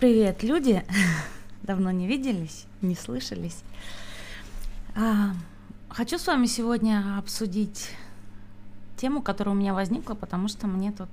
[0.00, 0.84] Привет, люди!
[1.62, 3.62] Давно не виделись, не слышались.
[4.96, 5.30] А,
[5.88, 7.92] хочу с вами сегодня обсудить
[8.96, 11.08] тему, которая у меня возникла, потому что мне тут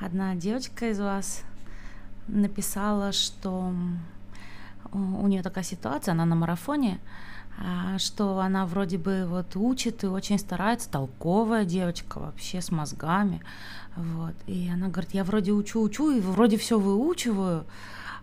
[0.00, 1.42] одна девочка из вас
[2.28, 3.74] написала, что
[4.92, 7.00] у нее такая ситуация, она на марафоне,
[7.98, 13.42] что она вроде бы вот учит и очень старается, толковая девочка вообще с мозгами,
[13.96, 14.34] вот.
[14.46, 17.64] И она говорит, я вроде учу-учу и вроде все выучиваю,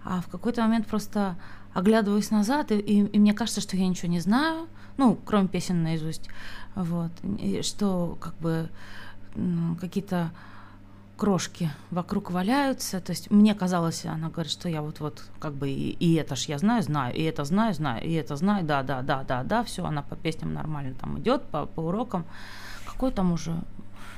[0.04, 1.36] а в какой-то момент просто
[1.74, 5.82] оглядываюсь назад, и, и, и мне кажется, что я ничего не знаю, ну, кроме песен
[5.82, 6.30] наизусть,
[6.76, 8.70] вот, и что как бы
[9.36, 10.32] ну, какие-то
[11.24, 13.00] крошки вокруг валяются.
[13.00, 16.50] То есть мне казалось, она говорит, что я вот-вот как бы и, и это ж
[16.50, 19.64] я знаю, знаю, и это знаю, знаю, и это знаю, да, да, да, да, да,
[19.64, 22.26] все, она по песням нормально там идет, по, по урокам.
[22.86, 23.54] Какой там уже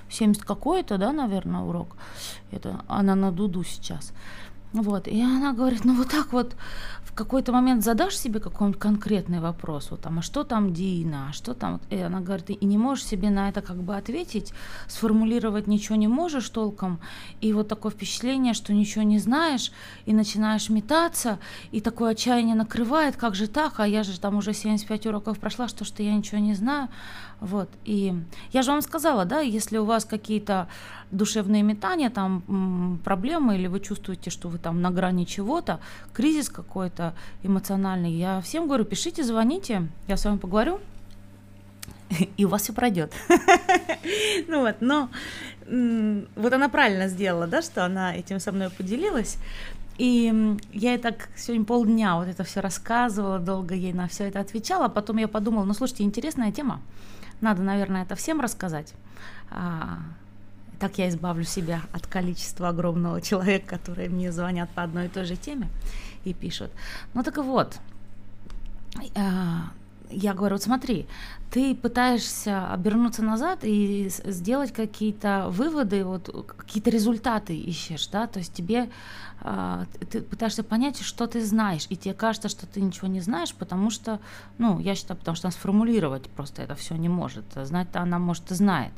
[0.10, 1.96] 70 какой-то, да, наверное, урок.
[2.50, 4.12] Это она на дуду сейчас.
[4.76, 6.54] Вот, и она говорит, ну вот так вот
[7.02, 11.34] в какой-то момент задашь себе какой-нибудь конкретный вопрос, вот там, а что там Дина, а
[11.34, 14.52] что там, и она говорит, и не можешь себе на это как бы ответить,
[14.90, 17.00] сформулировать ничего не можешь толком,
[17.40, 19.72] и вот такое впечатление, что ничего не знаешь,
[20.06, 21.40] и начинаешь метаться,
[21.72, 25.70] и такое отчаяние накрывает, как же так, а я же там уже 75 уроков прошла,
[25.70, 26.90] что что я ничего не знаю,
[27.40, 28.14] вот, и
[28.52, 30.68] я же вам сказала, да, если у вас какие-то
[31.16, 35.80] душевные метания, там проблемы, или вы чувствуете, что вы там на грани чего-то,
[36.14, 37.14] кризис какой-то
[37.44, 40.80] эмоциональный, я всем говорю, пишите, звоните, я с вами поговорю,
[42.38, 43.14] и у вас все пройдет.
[44.48, 45.10] Ну вот, но
[46.36, 49.38] вот она правильно сделала, да, что она этим со мной поделилась.
[49.98, 54.42] И я ей так сегодня полдня вот это все рассказывала, долго ей на все это
[54.42, 54.90] отвечала.
[54.90, 56.82] Потом я подумала, ну слушайте, интересная тема.
[57.42, 58.94] Надо, наверное, это всем рассказать.
[60.76, 65.10] А, так я избавлю себя от количества огромного человек, которые мне звонят по одной и
[65.10, 65.70] той же теме
[66.24, 66.72] и пишут.
[67.14, 67.78] Ну так вот,
[69.16, 69.72] а,
[70.10, 71.08] я говорю, вот смотри,
[71.52, 78.54] ты пытаешься обернуться назад и сделать какие-то выводы, вот какие-то результаты ищешь, да, то есть
[78.54, 78.90] тебе
[79.42, 83.54] э, ты пытаешься понять, что ты знаешь, и тебе кажется, что ты ничего не знаешь,
[83.54, 84.20] потому что,
[84.58, 88.52] ну, я считаю, потому что она сформулировать просто это все не может, знать-то она может
[88.52, 88.94] и знает,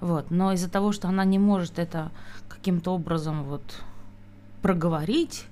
[0.00, 2.10] вот, но из-за того, что она не может это
[2.48, 3.62] каким-то образом вот
[4.62, 5.46] проговорить,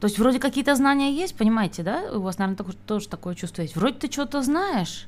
[0.00, 2.10] то есть вроде какие-то знания есть, понимаете, да?
[2.12, 3.76] У вас, наверное, такое, тоже такое чувство есть.
[3.76, 5.06] Вроде ты что-то знаешь,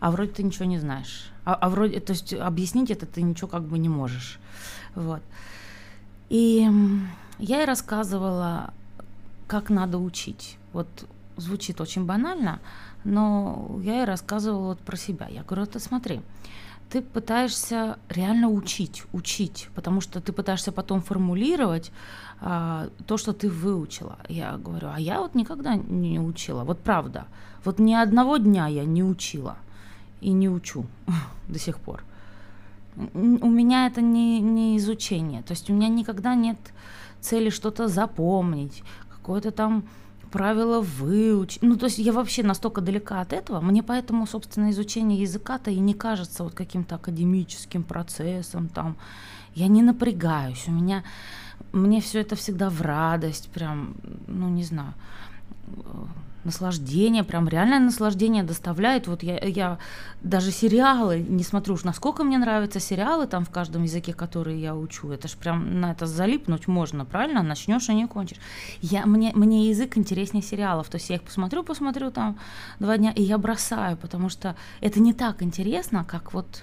[0.00, 1.30] а вроде ты ничего не знаешь.
[1.44, 4.38] А, а вроде, то есть объяснить это ты ничего как бы не можешь.
[4.94, 5.22] Вот.
[6.30, 6.70] И
[7.38, 8.72] я ей рассказывала,
[9.46, 10.56] как надо учить.
[10.72, 10.88] Вот
[11.36, 12.60] звучит очень банально,
[13.04, 15.28] но я ей рассказывала вот про себя.
[15.28, 16.22] Я говорю, ты смотри,
[16.94, 21.90] ты пытаешься реально учить, учить, потому что ты пытаешься потом формулировать
[22.40, 24.16] а, то, что ты выучила.
[24.28, 27.26] Я говорю, а я вот никогда не учила, вот правда.
[27.64, 29.56] Вот ни одного дня я не учила
[30.20, 30.86] и не учу
[31.48, 32.04] до сих пор.
[33.14, 36.58] У меня это не, не изучение, то есть у меня никогда нет
[37.20, 39.82] цели что-то запомнить, какое-то там
[40.34, 41.62] правила выучить.
[41.62, 43.60] Ну, то есть я вообще настолько далека от этого.
[43.60, 48.96] Мне поэтому, собственно, изучение языка-то и не кажется вот каким-то академическим процессом там.
[49.54, 50.64] Я не напрягаюсь.
[50.66, 51.04] У меня
[51.72, 53.94] мне все это всегда в радость, прям,
[54.26, 54.94] ну, не знаю
[56.44, 59.06] наслаждение, прям реальное наслаждение доставляет.
[59.06, 59.78] Вот я, я
[60.22, 64.74] даже сериалы не смотрю уж, насколько мне нравятся сериалы там в каждом языке, которые я
[64.74, 65.10] учу.
[65.10, 67.42] Это ж прям на это залипнуть можно, правильно?
[67.42, 68.38] Начнешь и не кончишь.
[68.80, 70.88] Я, мне, мне язык интереснее сериалов.
[70.88, 72.38] То есть я их посмотрю, посмотрю там
[72.78, 76.62] два дня, и я бросаю, потому что это не так интересно, как вот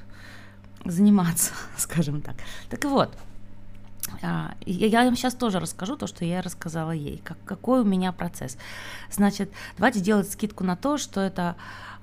[0.86, 2.36] заниматься, скажем так.
[2.70, 3.16] Так вот,
[4.22, 8.12] а, я вам сейчас тоже расскажу то, что я рассказала ей, как, какой у меня
[8.12, 8.58] процесс.
[9.12, 11.56] Значит, давайте делать скидку на то, что это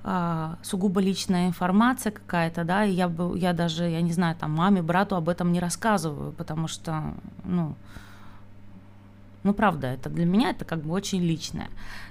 [0.04, 4.52] а, сугубо личная информация какая-то, да, и я, бы, я даже, я не знаю, там,
[4.52, 7.74] маме, брату об этом не рассказываю, потому что, ну,
[9.44, 11.68] ну, правда, это для меня это как бы очень личное.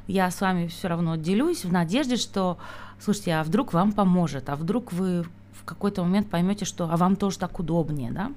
[0.07, 2.57] Я с вами все равно делюсь в надежде, что,
[2.99, 5.23] слушайте, а вдруг вам поможет, а вдруг вы
[5.53, 8.31] в какой-то момент поймете, что, а вам тоже так удобнее, да.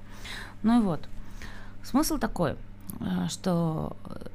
[0.63, 1.07] Ну и вот.
[1.83, 2.55] Смысл такой,
[2.99, 4.27] э, что э,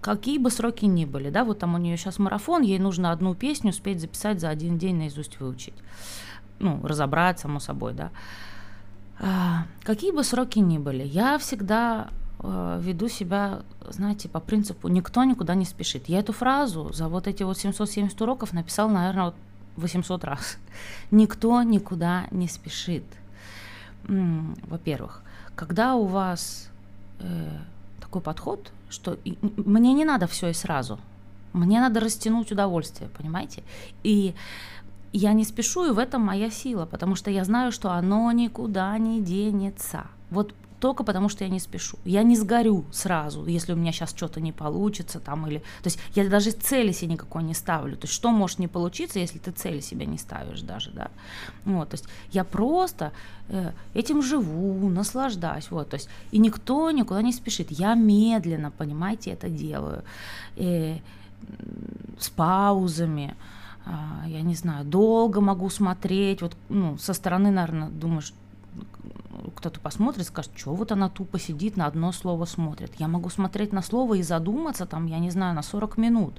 [0.00, 3.34] какие бы сроки ни были, да, вот там у нее сейчас марафон, ей нужно одну
[3.34, 5.74] песню успеть записать за один день наизусть выучить.
[6.58, 8.10] Ну, разобрать, само собой, да.
[9.18, 12.08] А, какие бы сроки ни были, я всегда
[12.40, 16.08] э, веду себя, знаете, по принципу «никто никуда не спешит».
[16.08, 19.34] Я эту фразу за вот эти вот 770 уроков написал, наверное, вот
[19.76, 20.58] 800 раз.
[21.10, 23.04] Никто никуда не спешит.
[24.06, 25.22] Во-первых,
[25.54, 26.70] когда у вас
[27.20, 27.58] э,
[28.00, 30.98] такой подход, что мне не надо все и сразу.
[31.52, 33.62] Мне надо растянуть удовольствие, понимаете?
[34.02, 34.34] И
[35.12, 38.98] я не спешу, и в этом моя сила, потому что я знаю, что оно никуда
[38.98, 40.06] не денется.
[40.30, 41.98] Вот только потому, что я не спешу.
[42.04, 45.58] Я не сгорю сразу, если у меня сейчас что-то не получится там или...
[45.82, 47.96] То есть я даже цели себе никакой не ставлю.
[47.96, 51.10] То есть что может не получиться, если ты цели себе не ставишь даже, да?
[51.64, 53.12] Вот, то есть я просто
[53.48, 57.70] э, этим живу, наслаждаюсь, вот, то есть и никто никуда не спешит.
[57.70, 60.02] Я медленно, понимаете, это делаю.
[60.56, 60.98] Э,
[62.18, 63.34] с паузами,
[63.86, 63.90] э,
[64.26, 68.32] я не знаю, долго могу смотреть, вот, ну, со стороны, наверное, думаешь,
[69.50, 72.92] кто-то посмотрит, скажет, что вот она тупо сидит, на одно слово смотрит.
[72.98, 76.34] Я могу смотреть на слово и задуматься там, я не знаю, на 40 минут.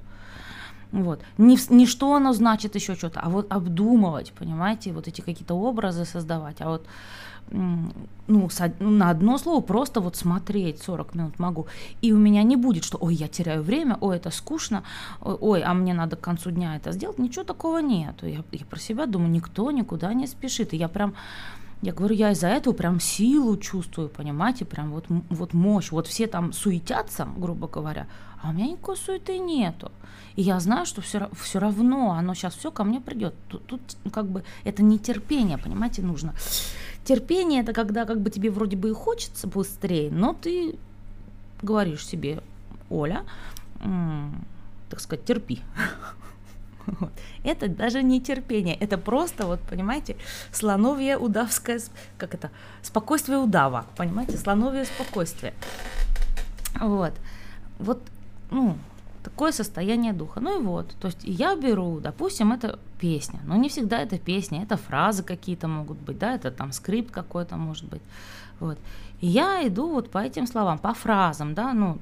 [0.92, 1.20] Вот.
[1.36, 6.04] Не, не что оно значит еще что-то, а вот обдумывать, понимаете, вот эти какие-то образы
[6.04, 6.60] создавать.
[6.60, 6.86] А вот
[7.50, 8.48] ну,
[8.80, 11.66] на одно слово просто вот смотреть 40 минут могу.
[12.02, 14.82] И у меня не будет, что ой, я теряю время, ой, это скучно,
[15.20, 17.18] ой, а мне надо к концу дня это сделать.
[17.18, 18.16] Ничего такого нет.
[18.22, 20.74] Я, я про себя думаю, никто никуда не спешит.
[20.74, 21.14] И я прям
[21.82, 25.90] я говорю, я из-за этого прям силу чувствую, понимаете, прям вот, вот мощь.
[25.90, 28.06] Вот все там суетятся, грубо говоря,
[28.42, 29.92] а у меня никакой суеты нету.
[30.36, 33.34] И я знаю, что все, все равно оно сейчас все ко мне придет.
[33.48, 33.80] Тут, тут
[34.12, 36.34] как бы это не терпение, понимаете, нужно.
[37.04, 40.76] Терпение это когда как бы тебе вроде бы и хочется быстрее, но ты
[41.62, 42.42] говоришь себе,
[42.90, 43.24] Оля,
[44.88, 45.60] так сказать, терпи.
[47.00, 47.12] Вот.
[47.44, 50.16] Это даже не терпение, это просто, вот, понимаете,
[50.52, 51.80] слоновье удавское,
[52.18, 52.50] как это,
[52.82, 55.52] спокойствие удава, понимаете, слоновье спокойствие.
[56.80, 57.12] Вот.
[57.78, 58.02] Вот,
[58.50, 58.76] ну,
[59.22, 60.40] такое состояние духа.
[60.40, 64.62] Ну и вот, то есть я беру, допустим, это песня, но не всегда это песня,
[64.62, 68.02] это фразы какие-то могут быть, да, это там скрипт какой-то может быть,
[68.60, 68.78] вот.
[69.20, 71.98] И я иду вот по этим словам, по фразам, да, ну,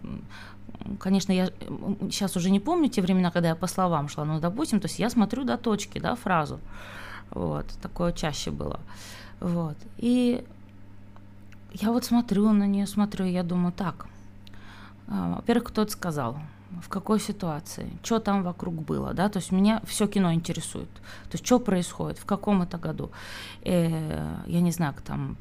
[0.98, 1.50] конечно, я
[2.10, 4.98] сейчас уже не помню те времена, когда я по словам шла, но, допустим, то есть
[4.98, 6.60] я смотрю до точки, да, фразу.
[7.30, 8.80] Вот, такое чаще было.
[9.40, 9.76] Вот.
[9.96, 10.44] И
[11.72, 14.06] я вот смотрю на нее, смотрю, я думаю, так,
[15.08, 16.38] а, во-первых, кто это сказал,
[16.82, 21.32] в какой ситуации, что там вокруг было, да, то есть меня все кино интересует, то
[21.32, 23.10] есть что происходит, в каком это году,
[23.62, 25.36] э, я не знаю, там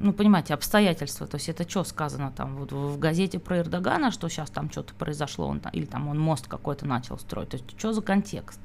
[0.00, 1.26] ну, понимаете, обстоятельства.
[1.26, 4.94] То есть это что сказано там вот в газете про Эрдогана, что сейчас там что-то
[4.94, 7.50] произошло, он, или там он мост какой-то начал строить.
[7.50, 8.60] То есть что за контекст?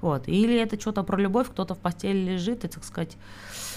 [0.00, 0.28] Вот.
[0.28, 3.16] Или это что-то про любовь, кто-то в постели лежит и, так сказать,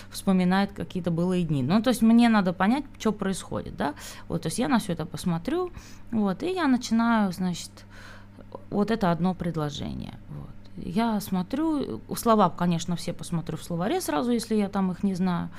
[0.10, 1.64] вспоминает какие-то былые дни.
[1.64, 3.94] Ну, то есть мне надо понять, что происходит, да.
[4.28, 5.72] Вот, то есть я на все это посмотрю,
[6.12, 7.72] вот, и я начинаю, значит,
[8.70, 10.18] вот это одно предложение.
[10.30, 10.57] Вот.
[10.78, 15.50] Я смотрю, слова, конечно, все посмотрю в словаре сразу, если я там их не знаю.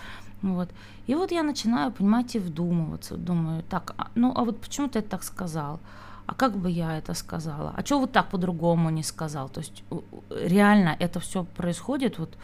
[0.43, 0.69] Вот.
[1.07, 3.17] И вот я начинаю, понимаете, вдумываться.
[3.17, 5.81] Думаю, так, а, ну а вот почему ты это так сказал?
[6.27, 7.73] А как бы я это сказала?
[7.77, 9.49] А что вот так по-другому не сказал?
[9.49, 9.83] То есть
[10.31, 12.37] реально это все происходит вот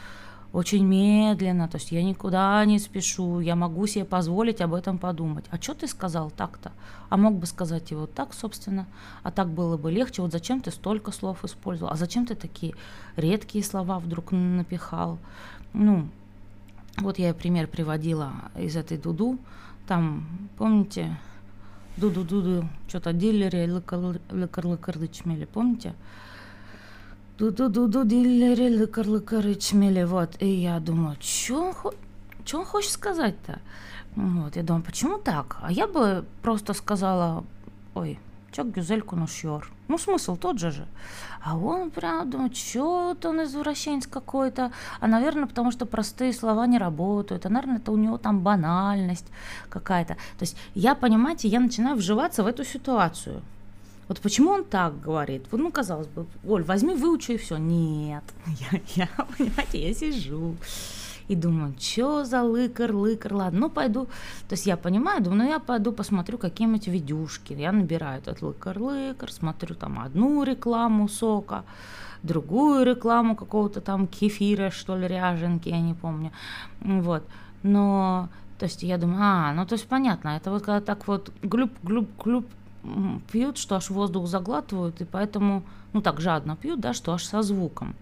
[0.55, 5.45] очень медленно, то есть я никуда не спешу, я могу себе позволить об этом подумать.
[5.51, 6.71] А что ты сказал так-то?
[7.09, 8.87] А мог бы сказать и вот так, собственно,
[9.25, 10.23] а так было бы легче.
[10.23, 11.93] Вот зачем ты столько слов использовал?
[11.93, 12.75] А зачем ты такие
[13.17, 15.19] редкие слова вдруг напихал?
[15.73, 16.07] Ну,
[16.99, 19.39] вот я пример приводила из этой Дуду.
[19.89, 20.25] Там,
[20.57, 21.19] помните,
[21.97, 25.95] Дуду-Дуду, что-то дилери, лыкар-лыкар чмели, помните?
[27.37, 30.41] Ду-ду-ду-ду, дилери, лыкар-лыкар чмели, вот.
[30.41, 31.93] И я думаю, что он,
[32.45, 33.59] что он хочет сказать-то?
[34.15, 35.57] Вот, я думаю, почему так?
[35.61, 37.45] А я бы просто сказала,
[37.97, 38.21] ой,
[38.53, 39.69] чок гюзельку нушьор.
[39.89, 40.87] Ну, смысл тот же же.
[41.43, 44.71] А он прям думает, что-то он извращенец какой-то.
[45.01, 47.47] А, наверное, потому что простые слова не работают.
[47.47, 49.27] А, наверное, это у него там банальность
[49.69, 50.15] какая-то.
[50.15, 53.43] То есть я, понимаете, я начинаю вживаться в эту ситуацию.
[54.09, 55.47] Вот почему он так говорит?
[55.51, 57.57] Вот, ну, казалось бы, Оль, возьми, выучи и все.
[57.57, 58.25] Нет,
[58.73, 60.57] я, я, понимаете, я сижу
[61.29, 64.05] и думаю, что за лыкар, лыкар, ладно, ну пойду.
[64.49, 67.55] То есть я понимаю, думаю, ну я пойду посмотрю какие-нибудь видюшки.
[67.55, 71.65] Я набираю этот лыкар, лыкар, смотрю там одну рекламу сока,
[72.23, 76.31] другую рекламу какого-то там кефира, что ли, ряженки, я не помню.
[76.81, 77.23] Вот.
[77.63, 81.33] Но, то есть я думаю, а, ну то есть понятно, это вот когда так вот
[81.43, 82.47] глюб, глюб, глюб
[83.31, 85.63] пьют, что аж воздух заглатывают, и поэтому,
[85.93, 87.95] ну так жадно пьют, да, что аж со звуком.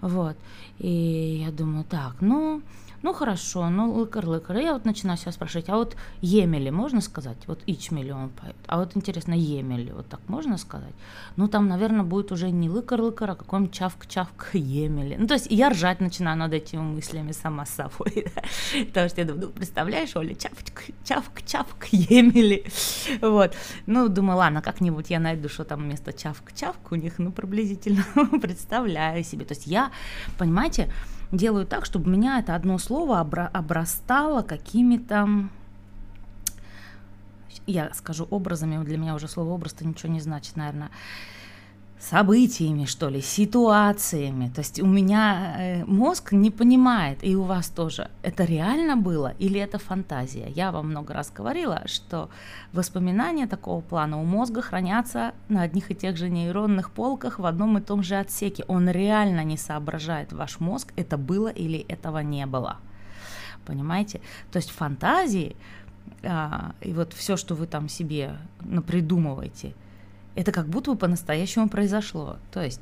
[0.00, 0.36] Вот.
[0.78, 2.62] И я думаю, так, ну,
[3.06, 4.58] Ну хорошо, ну лыкар-лыкар.
[4.58, 7.36] Я вот начинаю себя спрашивать, а вот Емели можно сказать?
[7.46, 8.56] Вот Ичмели он поет.
[8.66, 10.92] А вот интересно, Емели, вот так можно сказать?
[11.36, 15.14] Ну там, наверное, будет уже не лыкар-лыкар, а какой-нибудь чавк-чавк Емели.
[15.20, 18.26] Ну то есть я ржать начинаю над этими мыслями сама с собой.
[18.86, 22.64] Потому что я думаю, ну представляешь, Оля, чавк-чавк Емели.
[23.20, 23.54] Вот.
[23.86, 28.04] Ну думаю, ладно, как-нибудь я найду, что там вместо чавк-чавк у них, ну приблизительно
[28.42, 29.44] представляю себе.
[29.44, 29.92] То есть я,
[30.38, 30.92] понимаете,
[31.32, 35.48] делаю так, чтобы меня это одно слово обрастало какими-то
[37.66, 40.90] я скажу образами, для меня уже слово образ-то ничего не значит, наверное,
[41.98, 44.50] событиями, что ли, ситуациями.
[44.54, 49.32] То есть у меня э, мозг не понимает, и у вас тоже, это реально было
[49.38, 50.48] или это фантазия.
[50.54, 52.28] Я вам много раз говорила, что
[52.72, 57.78] воспоминания такого плана у мозга хранятся на одних и тех же нейронных полках в одном
[57.78, 58.64] и том же отсеке.
[58.68, 62.76] Он реально не соображает, ваш мозг, это было или этого не было.
[63.64, 64.20] Понимаете?
[64.52, 65.56] То есть фантазии
[66.22, 69.72] а, и вот все, что вы там себе напридумываете–
[70.36, 72.36] это как будто бы по-настоящему произошло.
[72.52, 72.80] То есть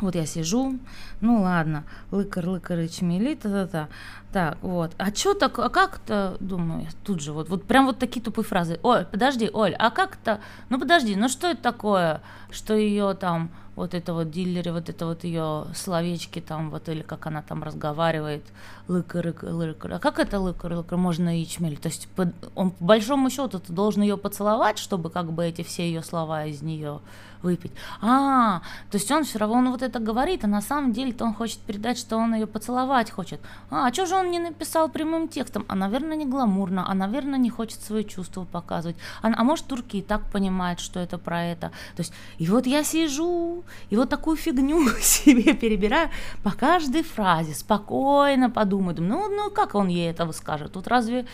[0.00, 0.78] вот я сижу,
[1.20, 3.88] ну ладно, лыкар, лыкар, чмели, та-та-та.
[4.32, 4.92] Так, вот.
[4.96, 8.78] А что так, а как-то, думаю, тут же вот, вот прям вот такие тупые фразы.
[8.82, 12.20] Оль, подожди, Оль, а как-то, ну подожди, ну что это такое,
[12.50, 17.02] что ее там вот это вот дилере, вот это вот ее словечки там, вот или
[17.02, 18.44] как она там разговаривает,
[18.88, 19.94] лыкар, лыкар.
[19.94, 21.78] А как это лыкар, лыкар можно ячмель?
[21.78, 25.62] То есть по, он по большому счету ты должен ее поцеловать, чтобы как бы эти
[25.62, 27.00] все ее слова из нее
[27.42, 27.72] выпить.
[28.02, 28.60] А,
[28.90, 31.58] то есть он все равно он вот это говорит, а на самом деле-то он хочет
[31.60, 33.40] передать, что он ее поцеловать хочет.
[33.70, 35.64] А, а что же он не написал прямым текстом?
[35.68, 38.96] А, наверное, не гламурно, а, наверное, не хочет свои чувства показывать.
[39.22, 41.68] А, а может, турки и так понимают, что это про это.
[41.96, 46.10] То есть, и вот я сижу, и вот такую фигню себе перебираю
[46.42, 50.72] по каждой фразе, спокойно подумаю, ну, ну как он ей этого скажет?
[50.72, 51.26] Тут разве,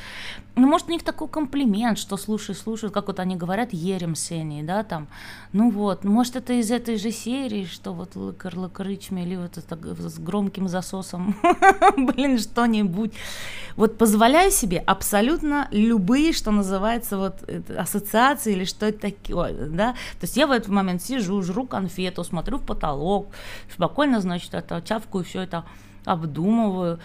[0.57, 4.63] ну, может, у них такой комплимент, что слушай, слушай, как вот они говорят, ерем сени,
[4.63, 5.07] да, там,
[5.53, 9.77] ну вот, может, это из этой же серии, что вот лыкар, лыкарычми, или вот это
[10.09, 11.37] с громким засосом,
[11.99, 13.13] блин, что-нибудь.
[13.77, 17.35] Вот позволяю себе абсолютно любые, что называется, вот
[17.77, 22.25] ассоциации или что это такое, да, то есть я в этот момент сижу, жру конфету,
[22.25, 23.29] смотрю в потолок,
[23.75, 25.67] спокойно, значит, это чавкаю, все это
[26.07, 26.99] обдумываю.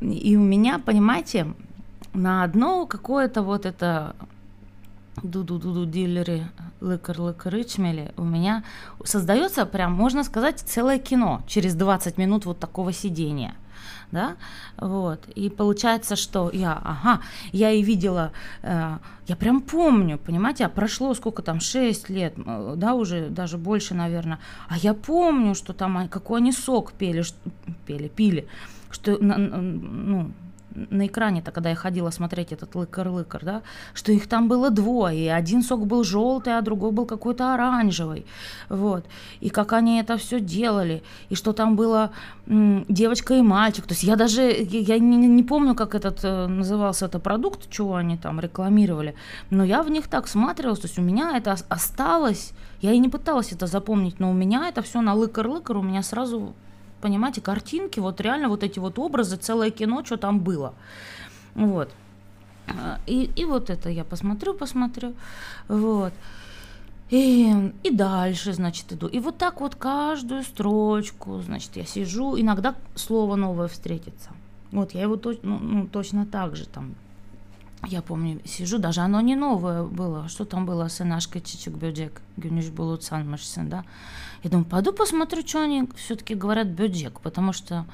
[0.00, 1.54] И у меня, понимаете,
[2.18, 4.14] на одно какое-то вот это
[5.22, 6.48] ду-ду-ду-ду дилеры
[6.80, 8.62] лыкар лыкарычмели у меня
[9.04, 13.54] создается прям, можно сказать, целое кино через 20 минут вот такого сидения–
[14.10, 14.36] да,
[14.78, 17.20] вот, и получается, что я, ага,
[17.52, 18.32] я и видела,
[18.62, 18.96] э,
[19.26, 22.34] я прям помню, понимаете, а прошло сколько там, 6 лет,
[22.76, 27.36] да, уже даже больше, наверное, а я помню, что там, какой они сок пели, что,
[27.86, 28.48] пели, пили,
[28.90, 30.32] что, ну,
[30.90, 33.62] на экране-то, когда я ходила смотреть этот лыкар-лыкар, да,
[33.94, 38.26] что их там было двое, и один сок был желтый, а другой был какой-то оранжевый,
[38.68, 39.04] вот,
[39.40, 42.10] и как они это все делали, и что там было
[42.46, 47.06] девочка и мальчик, то есть я даже, я, не, не помню, как этот э, назывался
[47.06, 49.14] это продукт, чего они там рекламировали,
[49.50, 53.08] но я в них так смотрелась, то есть у меня это осталось, я и не
[53.08, 56.54] пыталась это запомнить, но у меня это все на лыкар-лыкар, у меня сразу
[57.00, 60.74] понимаете, картинки, вот реально вот эти вот образы, целое кино, что там было.
[61.54, 61.90] Вот.
[63.06, 65.14] И, и вот это я посмотрю, посмотрю.
[65.68, 66.12] Вот.
[67.10, 69.06] И, и дальше, значит, иду.
[69.06, 74.30] И вот так вот каждую строчку, значит, я сижу, иногда слово новое встретится.
[74.72, 76.94] Вот я его точ, ну, ну, точно так же там
[77.86, 80.28] я помню, сижу, даже оно не новое было.
[80.28, 80.88] Что там было?
[80.88, 83.84] Сынашка Чичик Бюджек, Гюнюш Булуцан Машсин, да?
[84.42, 87.86] Я думаю, пойду посмотрю, что они все-таки говорят бюджек, потому что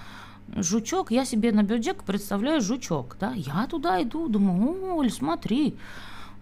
[0.55, 3.33] жучок, я себе на бюджек представляю жучок, да?
[3.33, 5.77] Я туда иду, думаю, Оль, смотри,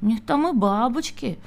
[0.00, 1.38] у них там и бабочки,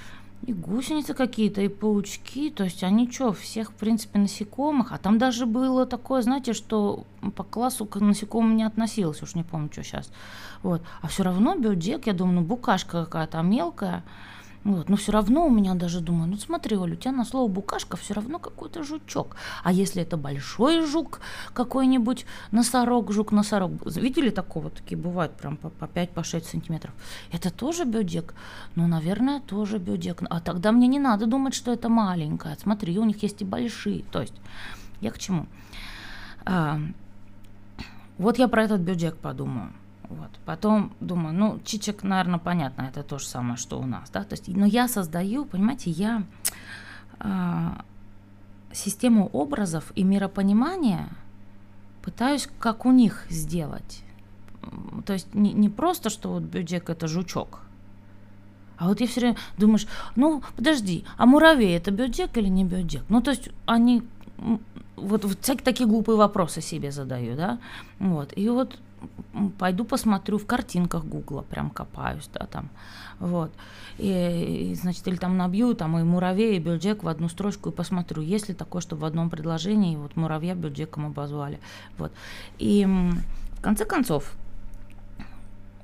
[0.46, 5.18] и гусеницы какие-то, и паучки, то есть они что, всех, в принципе, насекомых, а там
[5.18, 9.84] даже было такое, знаете, что по классу к насекомым не относилось, уж не помню, что
[9.84, 10.12] сейчас,
[10.62, 14.04] вот, а все равно бюджет, я думаю, ну, букашка какая-то мелкая,
[14.66, 17.48] вот, но все равно у меня даже думаю, ну смотри, Оля, у тебя на слово
[17.48, 19.36] букашка все равно какой-то жучок.
[19.64, 21.22] А если это большой жук,
[21.54, 24.72] какой-нибудь носорог, жук-носорог, видели такого?
[24.72, 26.96] Такие бывают прям по, по 5-6 по сантиметров.
[27.32, 28.34] Это тоже бюдек?
[28.74, 30.24] Ну, наверное, тоже бюдек.
[30.32, 32.58] А тогда мне не надо думать, что это маленькая.
[32.60, 34.04] Смотри, у них есть и большие.
[34.12, 34.34] То есть,
[35.00, 35.46] я к чему?
[36.44, 36.80] А,
[38.18, 39.74] вот я про этот бюджет подумаю.
[40.10, 40.30] Вот.
[40.46, 44.34] Потом думаю, ну, чичек, наверное, понятно, это то же самое, что у нас, да, то
[44.34, 46.24] есть, но я создаю, понимаете, я
[47.20, 47.70] э,
[48.72, 51.10] систему образов и миропонимания
[52.04, 54.04] пытаюсь как у них сделать.
[55.06, 57.62] то есть не, не просто, что вот бюджет это жучок,
[58.78, 63.04] а вот я все время думаешь, ну подожди, а муравей это бюджет или не бюджет?
[63.10, 64.04] Ну то есть они
[64.96, 67.60] вот, вот всякие такие глупые вопросы себе задаю, да,
[68.00, 68.78] вот, и вот
[69.58, 72.70] пойду посмотрю в картинках Гугла, прям копаюсь, да, там,
[73.20, 73.52] вот,
[73.98, 77.74] и, и значит, или там набью там и муравей, и бюджек в одну строчку и
[77.74, 81.60] посмотрю, есть ли такое, что в одном предложении вот муравья бюджеком обозвали,
[81.98, 82.12] вот,
[82.58, 84.34] и в конце концов,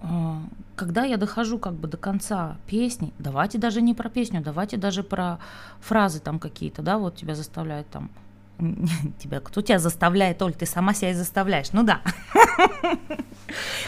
[0.01, 0.41] а,
[0.75, 5.03] когда я дохожу как бы до конца песни, давайте даже не про песню, давайте даже
[5.03, 5.39] про
[5.79, 8.09] фразы там какие-то, да, вот тебя заставляют там
[9.19, 11.71] тебя, кто тебя заставляет, Оль, ты сама себя и заставляешь.
[11.73, 12.01] Ну да.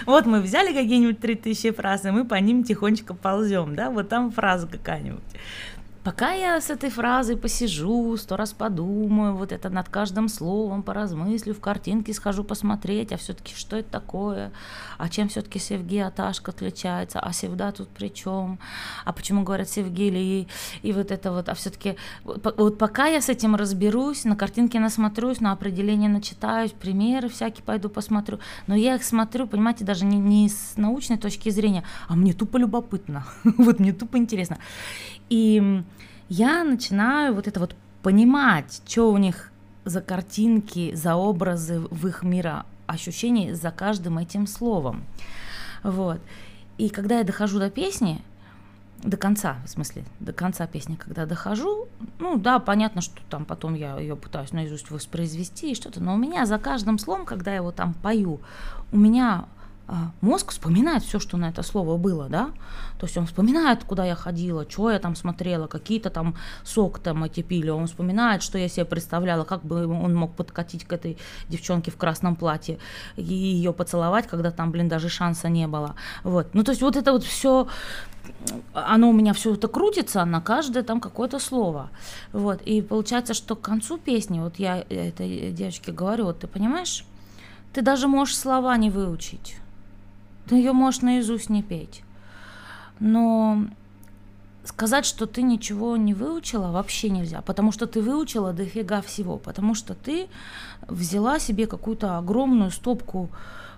[0.06, 4.30] Вот мы взяли какие-нибудь 3000 фраз, и мы по ним тихонечко ползем, да, вот там
[4.30, 5.24] фраза какая-нибудь.
[6.04, 11.54] Пока я с этой фразой посижу, сто раз подумаю, вот это над каждым словом поразмыслю,
[11.54, 14.52] в картинке схожу посмотреть, а все-таки что это такое,
[14.98, 18.60] а чем все-таки Севги от Ашка отличается, а Севда тут при чем,
[19.06, 20.46] а почему говорят Севгили,
[20.82, 21.96] и, вот это вот, а все-таки
[22.26, 27.88] вот пока я с этим разберусь, на картинке насмотрюсь, на определение начитаюсь, примеры всякие пойду
[27.88, 32.34] посмотрю, но я их смотрю, понимаете, даже не, не с научной точки зрения, а мне
[32.34, 34.58] тупо любопытно, вот мне тупо интересно.
[35.34, 35.84] И
[36.30, 39.52] я начинаю вот это вот понимать, что у них
[39.84, 45.06] за картинки, за образы в их мира ощущений за каждым этим словом.
[45.82, 46.22] Вот.
[46.78, 48.22] И когда я дохожу до песни,
[49.02, 51.88] до конца, в смысле, до конца песни, когда дохожу,
[52.20, 56.18] ну да, понятно, что там потом я ее пытаюсь наизусть воспроизвести и что-то, но у
[56.18, 58.40] меня за каждым словом, когда я его там пою,
[58.92, 59.46] у меня
[60.22, 62.52] мозг вспоминает все, что на это слово было, да,
[63.00, 67.24] то есть он вспоминает, куда я ходила, что я там смотрела, какие-то там сок там
[67.26, 71.18] эти пили, он вспоминает, что я себе представляла, как бы он мог подкатить к этой
[71.50, 72.80] девчонке в красном платье
[73.18, 76.96] и ее поцеловать, когда там, блин, даже шанса не было, вот, ну то есть вот
[76.96, 77.68] это вот все,
[78.74, 81.90] оно у меня все это крутится на каждое там какое-то слово,
[82.32, 87.04] вот, и получается, что к концу песни, вот я этой девочке говорю, вот ты понимаешь,
[87.74, 89.58] ты даже можешь слова не выучить,
[90.48, 92.04] ты ее можешь наизусть не петь.
[93.00, 93.66] Но
[94.66, 99.76] сказать, что ты ничего не выучила, вообще нельзя, потому что ты выучила дофига всего, потому
[99.76, 100.28] что ты
[100.88, 103.30] взяла себе какую-то огромную стопку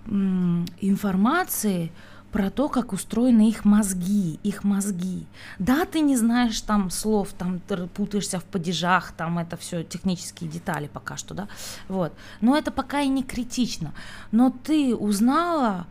[0.08, 1.91] информации
[2.32, 5.25] про то, как устроены их мозги, их мозги.
[5.58, 10.49] Да, ты не знаешь там слов, там ты путаешься в падежах, там это все технические
[10.49, 11.47] детали пока что, да,
[11.88, 12.12] вот.
[12.41, 13.93] Но это пока и не критично.
[14.32, 15.88] Но ты узнала,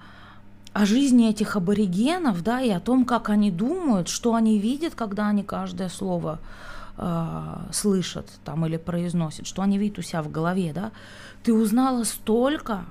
[0.75, 5.29] о жизни этих аборигенов, да, и о том, как они думают, что они видят, когда
[5.29, 6.41] они каждое слово
[6.99, 10.91] э, слышат там или произносят, что они видят у себя в голове, да,
[11.45, 12.85] ты узнала столько,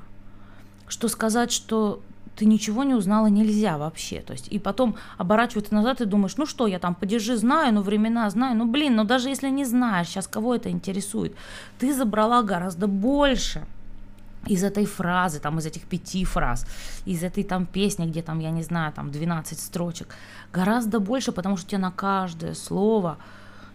[0.88, 2.00] что сказать, что
[2.38, 4.22] ты ничего не узнала нельзя вообще.
[4.22, 7.82] То есть, и потом оборачиваться назад и думаешь, ну что, я там падежи знаю, ну
[7.82, 11.36] времена знаю, ну блин, ну даже если не знаешь, сейчас кого это интересует,
[11.80, 13.66] ты забрала гораздо больше–
[14.46, 16.66] из этой фразы, там, из этих пяти фраз,
[17.06, 20.16] из этой там песни, где там, я не знаю, там 12 строчек,
[20.52, 23.18] гораздо больше, потому что тебе на каждое слово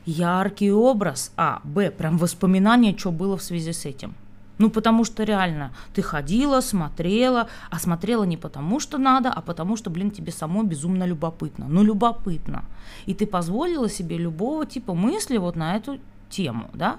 [0.07, 4.15] яркий образ, а, б, прям воспоминание, что было в связи с этим.
[4.59, 9.77] Ну, потому что реально ты ходила, смотрела, а смотрела не потому, что надо, а потому
[9.77, 11.67] что, блин, тебе самой безумно любопытно.
[11.69, 12.65] Ну, любопытно.
[13.07, 16.97] И ты позволила себе любого типа мысли вот на эту тему, да?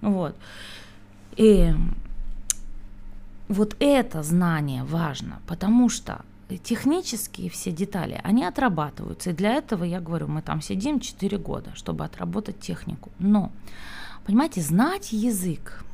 [0.00, 0.34] Вот.
[1.36, 1.72] И
[3.50, 6.24] вот это знание важно, потому что
[6.62, 9.30] технические все детали, они отрабатываются.
[9.30, 13.10] И для этого, я говорю, мы там сидим 4 года, чтобы отработать технику.
[13.18, 13.50] Но,
[14.24, 15.84] понимаете, знать язык,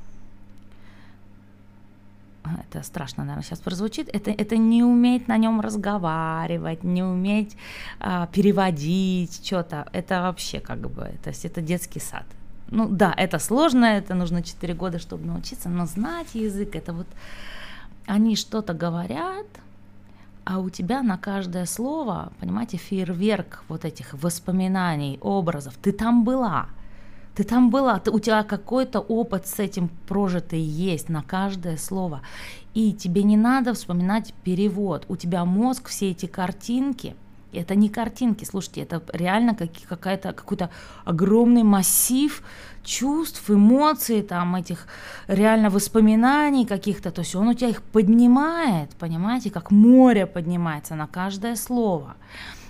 [2.44, 7.56] это страшно, наверное, сейчас прозвучит, это, это не уметь на нем разговаривать, не уметь
[8.00, 12.24] а, переводить что-то, это вообще как бы, то есть это детский сад.
[12.70, 17.06] Ну да, это сложно, это нужно 4 года, чтобы научиться, но знать язык, это вот
[18.06, 19.46] они что-то говорят,
[20.44, 25.74] а у тебя на каждое слово, понимаете, фейерверк вот этих воспоминаний, образов.
[25.80, 26.66] Ты там была,
[27.34, 32.22] ты там была, ты, у тебя какой-то опыт с этим прожитый есть на каждое слово.
[32.74, 35.04] И тебе не надо вспоминать перевод.
[35.08, 37.16] У тебя мозг, все эти картинки–
[37.58, 39.56] это не картинки, слушайте, это реально
[39.88, 40.70] какая-то, какой-то
[41.04, 42.42] огромный массив
[42.84, 44.86] чувств, эмоций, там этих
[45.28, 47.10] реально воспоминаний каких-то.
[47.10, 52.16] То есть он у тебя их поднимает, понимаете, как море поднимается на каждое слово.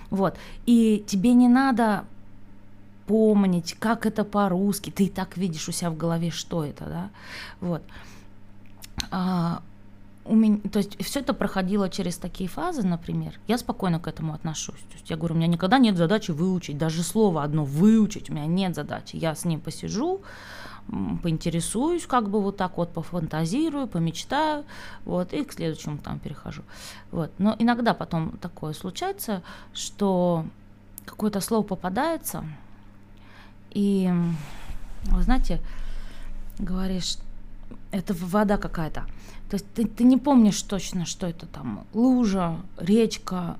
[0.09, 0.37] Вот.
[0.65, 2.05] И тебе не надо
[3.05, 4.89] помнить, как это по-русски.
[4.89, 7.09] Ты и так видишь у себя в голове, что это, да.
[7.61, 7.83] Вот.
[9.11, 9.61] А,
[10.27, 14.33] у меня, то есть все это проходило через такие фазы, например, я спокойно к этому
[14.33, 14.79] отношусь.
[14.89, 18.33] То есть я говорю, у меня никогда нет задачи выучить, даже слово одно выучить, у
[18.33, 19.15] меня нет задачи.
[19.15, 20.21] Я с ним посижу,
[21.23, 24.63] поинтересуюсь, как бы вот так вот пофантазирую, помечтаю,
[25.05, 26.63] вот, и к следующему там перехожу.
[27.11, 27.31] Вот.
[27.37, 29.41] Но иногда потом такое случается,
[29.73, 30.45] что
[31.05, 32.45] какое-то слово попадается,
[33.71, 34.11] и,
[35.03, 35.59] вы знаете,
[36.59, 37.17] говоришь,
[37.91, 39.05] это вода какая-то.
[39.49, 43.57] То есть ты, ты не помнишь точно, что это там лужа, речка,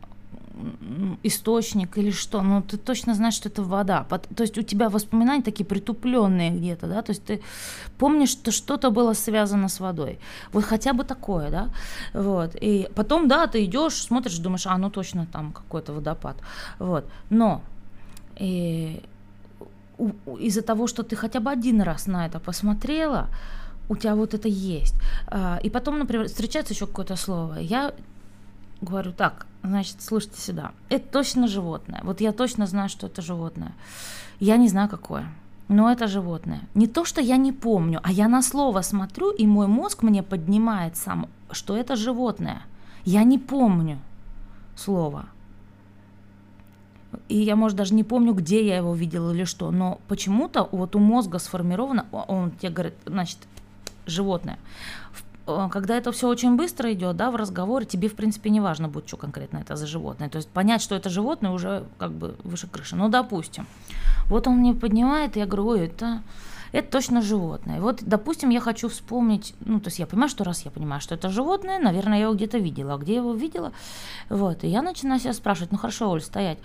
[1.23, 4.05] источник или что, но ты точно знаешь, что это вода.
[4.35, 7.41] То есть у тебя воспоминания такие притупленные где-то, да, то есть ты
[7.97, 10.19] помнишь, что что-то было связано с водой.
[10.53, 11.69] Вот хотя бы такое, да,
[12.13, 12.55] вот.
[12.61, 16.37] И потом, да, ты идешь, смотришь, думаешь, а, ну точно там какой-то водопад,
[16.79, 17.05] вот.
[17.29, 17.61] Но
[18.39, 19.01] и,
[20.39, 23.27] из-за того, что ты хотя бы один раз на это посмотрела,
[23.89, 24.95] у тебя вот это есть.
[25.27, 27.55] А, и потом, например, встречается еще какое-то слово.
[27.59, 27.93] Я
[28.81, 30.71] говорю, так, значит, слушайте сюда.
[30.89, 32.01] Это точно животное.
[32.03, 33.73] Вот я точно знаю, что это животное.
[34.39, 35.25] Я не знаю, какое.
[35.67, 36.61] Но это животное.
[36.75, 40.23] Не то, что я не помню, а я на слово смотрю, и мой мозг мне
[40.23, 42.61] поднимает сам, что это животное.
[43.03, 43.99] Я не помню
[44.75, 45.25] слово.
[47.29, 50.95] И я, может, даже не помню, где я его видела или что, но почему-то вот
[50.95, 53.39] у мозга сформировано, он тебе говорит, значит,
[54.07, 54.57] животное.
[55.47, 58.89] Э, когда это все очень быстро идет, да, в разговоре, тебе, в принципе, не важно
[58.89, 60.29] будет, что конкретно это за животное.
[60.29, 62.95] То есть понять, что это животное, уже как бы выше крыши.
[62.95, 63.65] Ну, допустим.
[64.25, 66.21] Вот он мне поднимает, и я говорю, ой, это,
[66.73, 67.79] это точно животное.
[67.79, 71.15] Вот, допустим, я хочу вспомнить, ну, то есть я понимаю, что раз я понимаю, что
[71.15, 72.95] это животное, наверное, я его где-то видела.
[72.95, 73.71] А где я его видела?
[74.29, 76.59] Вот, и я начинаю себя спрашивать, ну, хорошо, Оль, стоять.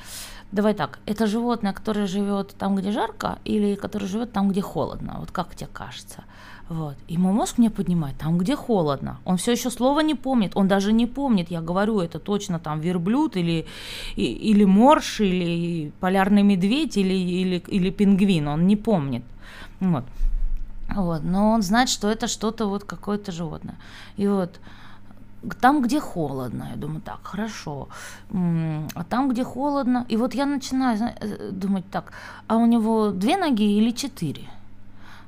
[0.50, 5.16] Давай так, это животное, которое живет там, где жарко, или которое живет там, где холодно?
[5.18, 6.24] Вот как тебе кажется?
[6.72, 6.94] Вот.
[7.10, 9.18] И мой мозг мне поднимает там, где холодно.
[9.24, 10.52] Он все еще слова не помнит.
[10.54, 13.66] Он даже не помнит, я говорю, это точно там верблюд или,
[14.16, 18.48] или морж, или полярный медведь, или, или, или пингвин.
[18.48, 19.22] Он не помнит.
[19.80, 20.04] Вот.
[20.88, 21.22] Вот.
[21.24, 23.76] Но он знает, что это что-то вот какое-то животное.
[24.16, 24.58] И вот
[25.60, 27.88] там, где холодно, я думаю, так, хорошо.
[28.30, 32.12] А там, где холодно, и вот я начинаю э, думать так,
[32.46, 34.48] а у него две ноги или четыре?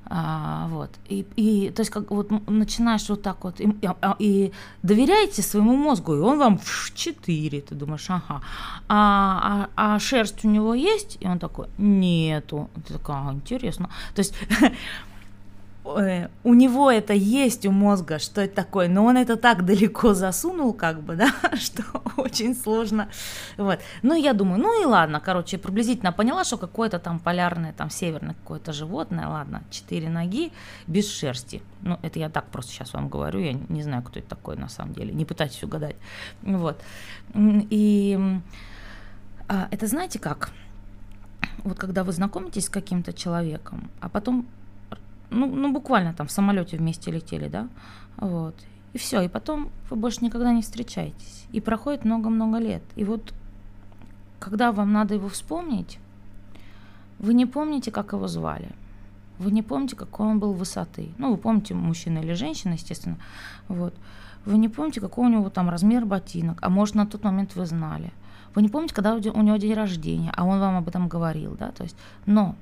[0.07, 0.91] А, вот.
[1.09, 5.77] И, и то есть как вот начинаешь вот так вот и, а, и доверяете своему
[5.77, 8.43] мозгу, и он вам в 4, ты думаешь, ага.
[8.89, 11.17] А, а, а шерсть у него есть?
[11.21, 12.69] И он такой, нету.
[12.87, 13.89] Ты такая, а, интересно.
[14.15, 14.35] То есть
[15.85, 20.73] у него это есть у мозга, что это такое, но он это так далеко засунул,
[20.73, 21.83] как бы, да, что
[22.17, 23.09] очень сложно.
[23.59, 23.81] Вот.
[24.03, 28.35] Ну, я думаю, ну и ладно, короче, приблизительно поняла, что какое-то там полярное, там северное
[28.35, 30.53] какое-то животное, ладно, четыре ноги,
[30.87, 31.63] без шерсти.
[31.83, 34.71] Ну, это я так просто сейчас вам говорю, я не знаю, кто это такой на
[34.71, 35.97] самом деле, не пытайтесь угадать.
[36.43, 36.81] Вот.
[37.35, 38.19] И
[39.49, 40.51] а, это знаете как?
[41.59, 44.47] Вот когда вы знакомитесь с каким-то человеком, а потом
[45.35, 47.69] ну, ну буквально там в самолете вместе летели, да,
[48.17, 48.55] вот.
[48.93, 51.47] И все, и потом вы больше никогда не встречаетесь.
[51.51, 52.83] И проходит много-много лет.
[52.95, 53.35] И вот
[54.39, 55.99] когда вам надо его вспомнить,
[57.19, 58.71] вы не помните, как его звали.
[59.39, 61.09] Вы не помните, какой он был высоты.
[61.19, 63.17] Ну, вы помните, мужчина или женщина, естественно.
[63.67, 63.95] Вот.
[64.45, 67.67] Вы не помните, какой у него там размер ботинок, а может, на тот момент вы
[67.67, 68.13] знали.
[68.55, 71.73] Вы не помните, когда у него день рождения, а он вам об этом говорил, да,
[71.73, 72.55] то есть, но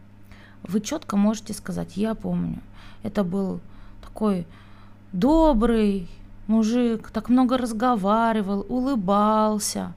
[0.64, 2.61] вы четко можете сказать, я помню,
[3.03, 3.61] это был
[4.03, 4.46] такой
[5.12, 6.09] добрый
[6.46, 9.92] мужик, так много разговаривал, улыбался.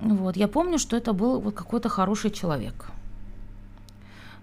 [0.00, 0.36] Вот.
[0.36, 2.90] Я помню, что это был вот какой-то хороший человек.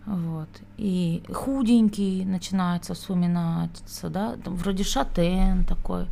[0.05, 0.49] Вот.
[0.77, 6.07] И худенький начинается вспоминаться, да, там вроде шатен такой.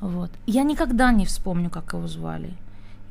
[0.00, 0.30] Вот.
[0.46, 2.54] Я никогда не вспомню, как его звали.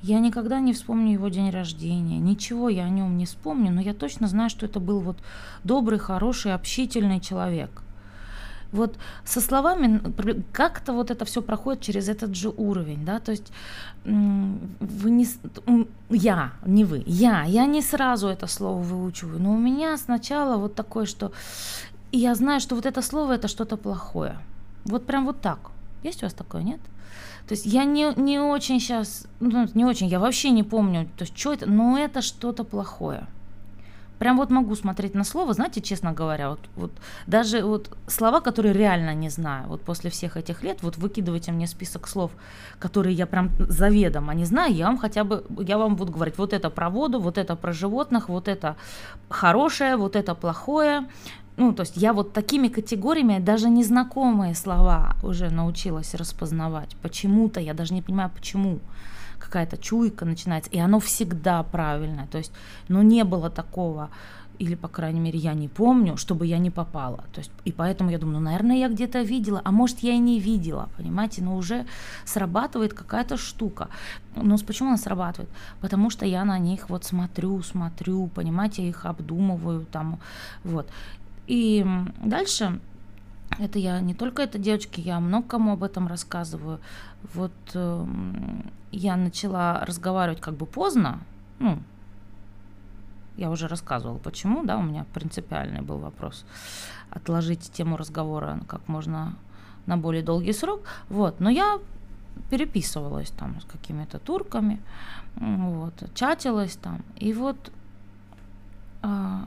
[0.04, 3.94] Я никогда не вспомню его день рождения, ничего я о нем не вспомню, но я
[3.94, 5.18] точно знаю, что это был вот
[5.64, 7.82] добрый, хороший, общительный человек.
[8.74, 10.02] Вот со словами
[10.52, 13.54] как-то вот это все проходит через этот же уровень, да, то есть
[14.04, 15.26] вы не,
[16.10, 20.76] я, не вы, я, я не сразу это слово выучиваю, но у меня сначала вот
[20.76, 21.32] такое, что
[22.12, 24.38] я знаю, что вот это слово это что-то плохое,
[24.84, 25.60] вот прям вот так.
[26.04, 26.82] Есть у вас такое, нет?
[27.48, 31.24] То есть я не, не очень сейчас, ну, не очень, я вообще не помню, то
[31.24, 33.28] есть что это, но это что-то плохое.
[34.20, 36.92] Прям вот могу смотреть на слово, знаете, честно говоря, вот, вот
[37.28, 41.68] даже вот слова, которые реально не знаю, вот после всех этих лет, вот выкидывайте мне
[41.68, 42.32] список слов,
[42.80, 46.54] которые я прям заведомо не знаю, я вам хотя бы, я вам буду говорить, вот
[46.54, 48.78] это про воду, вот это про животных, вот это
[49.28, 51.06] хорошее, вот это плохое,
[51.58, 56.96] ну, то есть я вот такими категориями даже незнакомые слова уже научилась распознавать.
[57.02, 58.80] Почему-то, я даже не понимаю, почему
[59.40, 62.28] какая-то чуйка начинается, и оно всегда правильное.
[62.28, 62.52] То есть,
[62.88, 64.10] ну, не было такого,
[64.60, 67.24] или, по крайней мере, я не помню, чтобы я не попала.
[67.34, 70.20] То есть, и поэтому я думаю, ну, наверное, я где-то видела, а может, я и
[70.20, 71.86] не видела, понимаете, но уже
[72.26, 73.90] срабатывает какая-то штука.
[74.36, 75.50] Ну, почему она срабатывает?
[75.82, 80.20] Потому что я на них вот смотрю, смотрю, понимаете, их обдумываю там,
[80.64, 80.88] вот.
[81.48, 81.86] И
[82.24, 82.80] дальше.
[83.60, 86.80] Это я не только это девочки, я много кому об этом рассказываю.
[87.34, 88.06] Вот э,
[88.92, 91.20] я начала разговаривать как бы поздно,
[91.60, 91.80] ну,
[93.38, 96.46] я уже рассказывала, почему, да, у меня принципиальный был вопрос
[97.10, 99.36] отложить тему разговора как можно
[99.86, 101.80] на более долгий срок, вот, но я
[102.50, 104.80] переписывалась там с какими-то турками,
[105.36, 107.72] вот, чатилась там, и вот
[109.02, 109.46] а,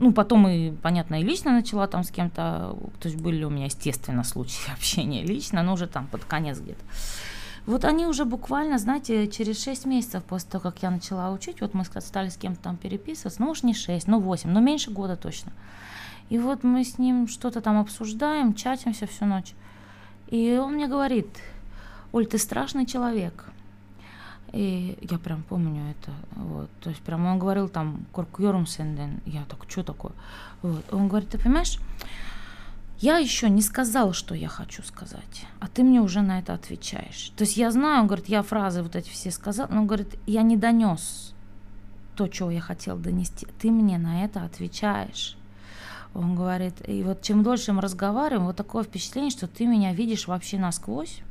[0.00, 3.66] ну, потом и, понятно, и лично начала там с кем-то, то есть были у меня,
[3.66, 6.82] естественно, случаи общения лично, но уже там под конец где-то.
[7.66, 11.74] Вот они уже буквально, знаете, через 6 месяцев после того, как я начала учить, вот
[11.74, 15.16] мы стали с кем-то там переписываться, ну уж не 6, ну 8, но меньше года
[15.16, 15.52] точно.
[16.30, 19.52] И вот мы с ним что-то там обсуждаем, чатимся всю ночь.
[20.28, 21.28] И он мне говорит,
[22.12, 23.44] Оль, ты страшный человек.
[24.52, 26.12] И я прям помню это.
[26.36, 26.70] Вот.
[26.80, 29.20] То есть прям он говорил там Коркьорумсенден.
[29.26, 30.12] Я так, что такое?
[30.62, 30.84] Вот.
[30.92, 31.78] Он говорит, ты понимаешь,
[32.98, 37.32] я еще не сказал, что я хочу сказать, а ты мне уже на это отвечаешь.
[37.36, 40.18] То есть я знаю, он говорит, я фразы вот эти все сказал, но он говорит,
[40.26, 41.32] я не донес
[42.14, 43.46] то, чего я хотел донести.
[43.58, 45.38] Ты мне на это отвечаешь.
[46.12, 50.26] Он говорит, и вот чем дольше мы разговариваем, вот такое впечатление, что ты меня видишь
[50.26, 51.22] вообще насквозь,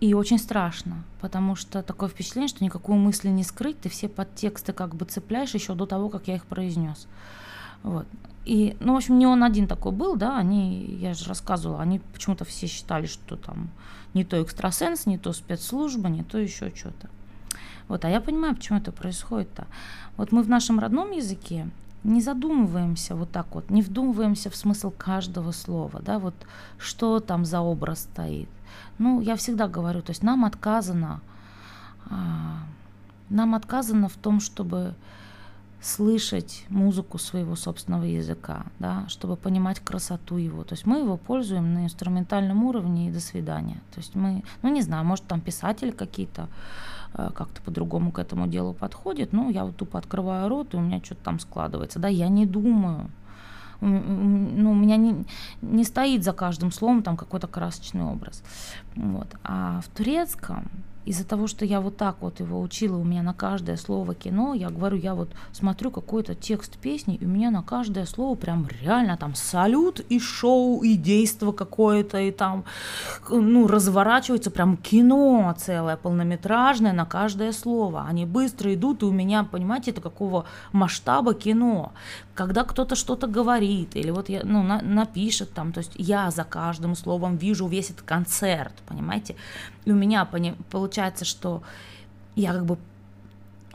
[0.00, 4.72] и очень страшно, потому что такое впечатление, что никакую мысль не скрыть, ты все подтексты
[4.72, 7.06] как бы цепляешь еще до того, как я их произнес.
[7.82, 8.06] Вот.
[8.44, 11.98] И, ну, в общем, не он один такой был, да, они, я же рассказывала, они
[11.98, 13.70] почему-то все считали, что там
[14.14, 17.08] не то экстрасенс, не то спецслужба, не то еще что-то.
[17.88, 19.66] Вот, а я понимаю, почему это происходит-то.
[20.16, 21.68] Вот мы в нашем родном языке
[22.04, 26.34] не задумываемся вот так вот, не вдумываемся в смысл каждого слова, да, вот
[26.78, 28.48] что там за образ стоит.
[28.98, 31.20] Ну, я всегда говорю, то есть нам отказано,
[32.10, 32.58] а,
[33.28, 34.94] нам отказано в том, чтобы
[35.80, 40.64] слышать музыку своего собственного языка, да, чтобы понимать красоту его.
[40.64, 43.80] То есть мы его пользуем на инструментальном уровне и до свидания.
[43.94, 46.48] То есть мы, ну не знаю, может там писатели какие-то
[47.14, 50.80] э, как-то по-другому к этому делу подходят, ну я вот тупо открываю рот, и у
[50.80, 53.10] меня что-то там складывается, да, я не думаю,
[53.80, 55.24] ну, у меня не,
[55.62, 58.42] не стоит за каждым словом там какой-то красочный образ.
[58.94, 59.28] Вот.
[59.44, 60.70] А в турецком
[61.06, 64.54] из-за того, что я вот так вот его учила, у меня на каждое слово кино,
[64.54, 68.68] я говорю, я вот смотрю какой-то текст песни, и у меня на каждое слово прям
[68.82, 72.64] реально там салют и шоу, и действо какое-то, и там,
[73.30, 78.04] ну, разворачивается прям кино целое, полнометражное на каждое слово.
[78.08, 81.92] Они быстро идут, и у меня, понимаете, это какого масштаба кино.
[82.34, 86.42] Когда кто-то что-то говорит, или вот я, ну, на, напишет там, то есть я за
[86.42, 89.36] каждым словом вижу весь этот концерт, понимаете?
[89.84, 91.62] И у меня получается, что
[92.34, 92.78] я как бы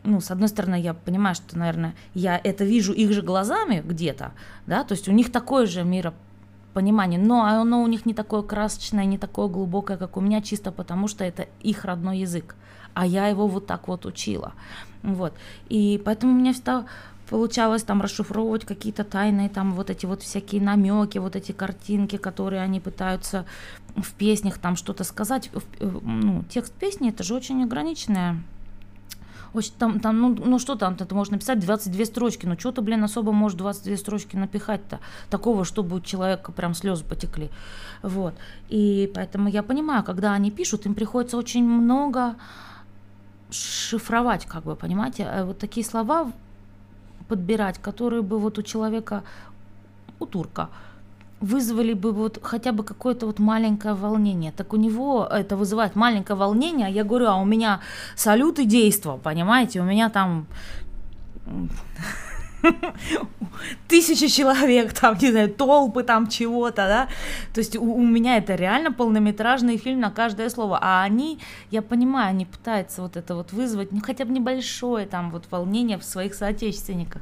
[0.04, 4.32] ну, с одной стороны, я понимаю, что, наверное, я это вижу их же глазами где-то,
[4.66, 9.06] да, то есть у них такое же миропонимание, но оно у них не такое красочное,
[9.06, 12.56] не такое глубокое, как у меня, чисто потому что это их родной язык,
[12.94, 14.54] а я его вот так вот учила,
[15.04, 15.34] вот,
[15.70, 16.86] и поэтому у меня всегда
[17.32, 22.62] получалось там расшифровывать какие-то тайные там вот эти вот всякие намеки, вот эти картинки, которые
[22.62, 23.46] они пытаются
[23.96, 25.50] в песнях там что-то сказать.
[25.80, 28.44] Э, ну, текст песни это же очень ограниченная
[29.54, 32.82] очень там, там ну, ну что там, это можно написать 22 строчки, ну что ты,
[32.82, 37.50] блин, особо можешь 22 строчки напихать-то, такого, чтобы у человека прям слезы потекли,
[38.02, 38.34] вот,
[38.70, 42.36] и поэтому я понимаю, когда они пишут, им приходится очень много
[43.50, 46.32] шифровать, как бы, понимаете, э, вот такие слова
[47.32, 49.24] подбирать, которые бы вот у человека,
[50.20, 50.68] у турка,
[51.40, 54.52] вызвали бы вот хотя бы какое-то вот маленькое волнение.
[54.52, 57.80] Так у него это вызывает маленькое волнение, а я говорю, а у меня
[58.16, 60.46] салют и действо, понимаете, у меня там
[63.88, 67.08] тысячи человек, там, не знаю, толпы там чего-то, да,
[67.54, 71.40] то есть у, у меня это реально полнометражный фильм на каждое слово, а они,
[71.72, 75.98] я понимаю, они пытаются вот это вот вызвать, ну, хотя бы небольшое там вот волнение
[75.98, 77.22] в своих соотечественниках,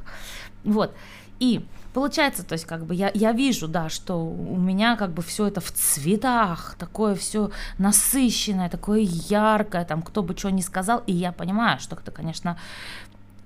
[0.64, 0.94] вот,
[1.38, 5.22] и получается, то есть как бы я, я вижу, да, что у меня как бы
[5.22, 11.02] все это в цветах, такое все насыщенное, такое яркое, там, кто бы что ни сказал,
[11.06, 12.58] и я понимаю, что это, конечно,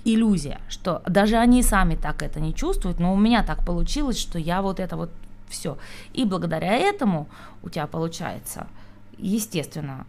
[0.04, 4.38] иллюзия, что даже они сами так это не чувствуют, но у меня так получилось, что
[4.38, 5.10] я вот это вот
[5.48, 5.78] все.
[6.12, 7.28] И благодаря этому
[7.62, 8.66] у тебя получается,
[9.18, 10.06] естественно,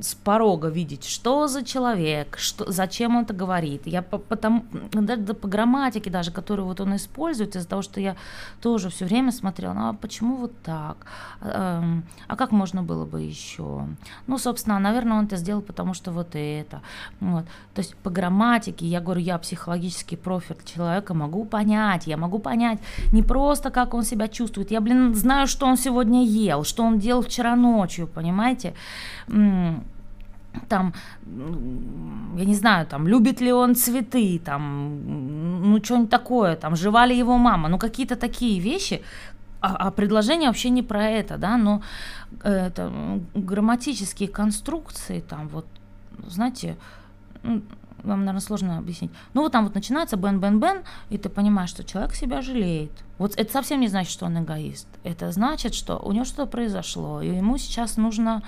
[0.00, 3.86] с порога видеть, что за человек, что, зачем он это говорит.
[3.86, 8.16] Я по, потому, даже по грамматике даже, которую вот он использует, из-за того, что я
[8.60, 11.06] тоже все время смотрела, ну а почему вот так?
[11.40, 13.86] Эм, а как можно было бы еще?
[14.26, 16.82] Ну, собственно, наверное, он это сделал, потому что вот это.
[17.20, 17.44] Вот.
[17.74, 22.78] То есть по грамматике, я говорю, я психологический профиль человека могу понять, я могу понять
[23.12, 26.98] не просто, как он себя чувствует, я, блин, знаю, что он сегодня ел, что он
[26.98, 28.74] делал вчера ночью, понимаете?
[30.68, 30.92] Там,
[32.36, 37.18] я не знаю, там, любит ли он цветы, там, ну, что-нибудь такое, там, жива ли
[37.18, 39.02] его мама, ну, какие-то такие вещи,
[39.60, 41.82] а, а предложение вообще не про это, да, но
[42.42, 42.92] это,
[43.34, 45.66] грамматические конструкции, там, вот,
[46.28, 46.76] знаете,
[47.42, 49.12] вам, наверное, сложно объяснить.
[49.34, 52.90] Ну, вот там вот начинается бен-бен-бен, и ты понимаешь, что человек себя жалеет.
[53.22, 54.88] Вот это совсем не значит, что он эгоист.
[55.04, 58.42] Это значит, что у него что-то произошло, и ему сейчас нужно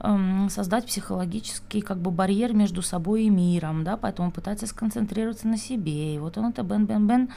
[0.00, 5.46] эм, создать психологический как бы барьер между собой и миром, да, поэтому он пытается сконцентрироваться
[5.46, 6.14] на себе.
[6.14, 7.28] И вот он это бен-бен-бен,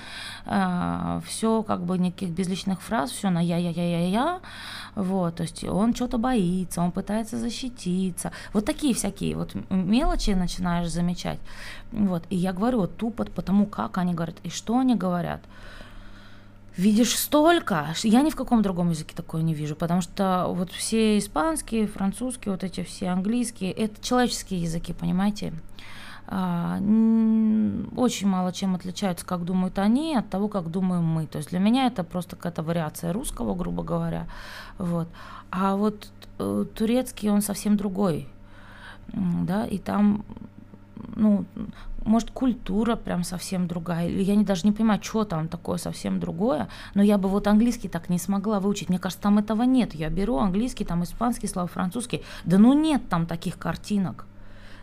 [0.45, 4.39] э, все как бы никаких безличных фраз, все на я-я-я-я-я,
[4.95, 8.31] вот, то есть он что-то боится, он пытается защититься.
[8.53, 11.39] Вот такие всякие вот мелочи начинаешь замечать.
[11.91, 15.41] Вот, и я говорю вот тупо потому, как они говорят и что они говорят
[16.77, 21.17] видишь столько, я ни в каком другом языке такое не вижу, потому что вот все
[21.17, 25.53] испанские, французские, вот эти все английские, это человеческие языки, понимаете?
[26.29, 26.77] А,
[27.95, 31.25] очень мало чем отличаются, как думают они, от того, как думаем мы.
[31.25, 34.27] То есть для меня это просто какая-то вариация русского, грубо говоря.
[34.77, 35.07] Вот.
[35.51, 36.09] А вот
[36.39, 38.27] э, турецкий, он совсем другой.
[39.13, 40.25] Да, и там
[41.15, 41.45] ну,
[42.07, 46.19] может, культура прям совсем другая, или я не, даже не понимаю, что там такое совсем
[46.19, 48.89] другое, но я бы вот английский так не смогла выучить.
[48.89, 49.93] Мне кажется, там этого нет.
[49.93, 52.23] Я беру английский, там испанский, слова французский.
[52.45, 54.25] Да ну нет там таких картинок.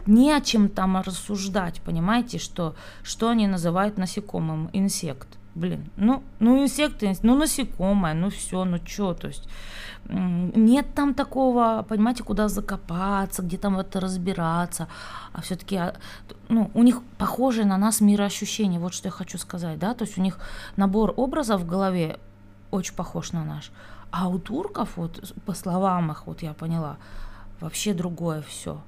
[0.07, 5.29] Не о чем там рассуждать, понимаете, что, что они называют насекомым, инсект.
[5.55, 9.49] Блин, ну, ну инсекты, ну насекомое, ну все, ну что, то есть
[10.09, 14.89] нет там такого, понимаете, куда закопаться, где там это разбираться,
[15.33, 15.95] а все-таки, а,
[16.49, 20.19] ну, у них похожее на нас мироощущение, вот что я хочу сказать, да, то есть
[20.19, 20.39] у них
[20.77, 22.19] набор образов в голове
[22.71, 23.71] очень похож на наш,
[24.11, 26.97] а у турков, вот по словам их, вот я поняла,
[27.61, 28.83] вообще другое все,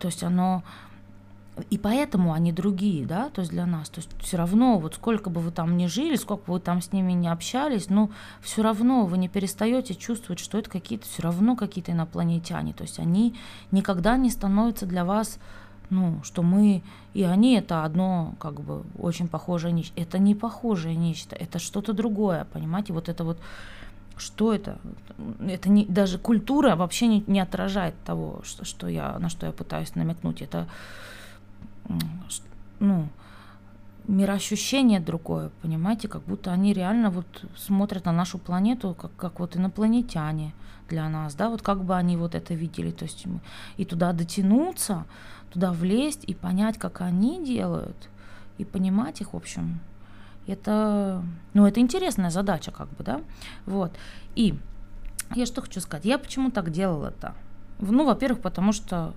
[0.00, 0.64] то есть оно
[1.68, 3.90] и поэтому они другие, да, то есть для нас.
[3.90, 6.80] То есть все равно, вот сколько бы вы там ни жили, сколько бы вы там
[6.80, 8.10] с ними не общались, ну,
[8.40, 12.72] все равно вы не перестаете чувствовать, что это какие-то, все равно какие-то инопланетяне.
[12.72, 13.34] То есть они
[13.70, 15.38] никогда не становятся для вас,
[15.90, 20.00] ну, что мы и они это одно, как бы, очень похожее нечто.
[20.00, 23.38] Это не похожее нечто, это что-то другое, понимаете, вот это вот
[24.16, 24.78] что это?
[25.40, 29.52] Это не, даже культура вообще не, не отражает того, что, что я, на что я
[29.52, 30.42] пытаюсь намекнуть.
[30.42, 30.68] Это
[32.80, 33.08] ну,
[34.08, 39.56] мироощущение другое, понимаете, как будто они реально вот смотрят на нашу планету, как, как вот
[39.56, 40.52] инопланетяне
[40.88, 43.26] для нас, да, вот как бы они вот это видели, то есть
[43.76, 45.04] и туда дотянуться,
[45.52, 48.08] туда влезть и понять, как они делают,
[48.58, 49.80] и понимать их, в общем,
[50.46, 51.22] это,
[51.54, 53.20] ну, это интересная задача, как бы, да,
[53.66, 53.92] вот,
[54.34, 54.58] и
[55.34, 57.34] я что хочу сказать, я почему так делала-то?
[57.78, 59.14] Ну, во-первых, потому что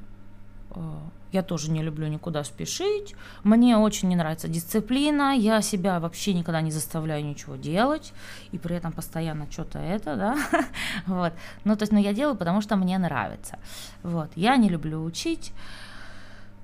[1.35, 3.15] я тоже не люблю никуда спешить.
[3.43, 5.35] Мне очень не нравится дисциплина.
[5.35, 8.13] Я себя вообще никогда не заставляю ничего делать.
[8.53, 10.37] И при этом постоянно что-то это, да.
[11.07, 11.33] вот.
[11.65, 13.59] Ну, то есть, ну, я делаю, потому что мне нравится.
[14.03, 14.31] Вот.
[14.35, 15.51] Я не люблю учить.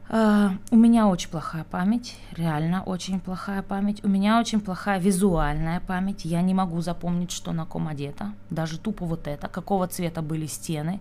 [0.09, 4.03] Uh, у меня очень плохая память, реально очень плохая память.
[4.03, 6.25] У меня очень плохая визуальная память.
[6.25, 8.33] Я не могу запомнить, что на ком одето.
[8.49, 10.99] Даже тупо вот это, какого цвета были стены.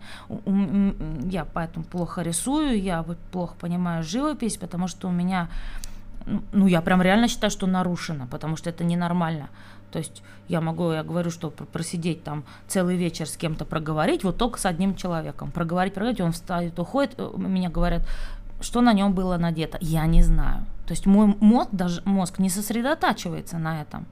[1.25, 5.49] Я поэтому плохо рисую, я плохо понимаю живопись, потому что у меня,
[6.53, 9.49] ну, я прям реально считаю, что нарушено, потому что это ненормально.
[9.91, 14.37] То есть я могу, я говорю, что просидеть там целый вечер с кем-то проговорить, вот
[14.37, 15.51] только с одним человеком.
[15.51, 18.03] Проговорить, проговорить, он встает, уходит, э, меня говорят,
[18.61, 20.65] что на нем было надето, я не знаю.
[20.87, 24.07] То есть мой мозг, даже мозг не сосредотачивается на этом.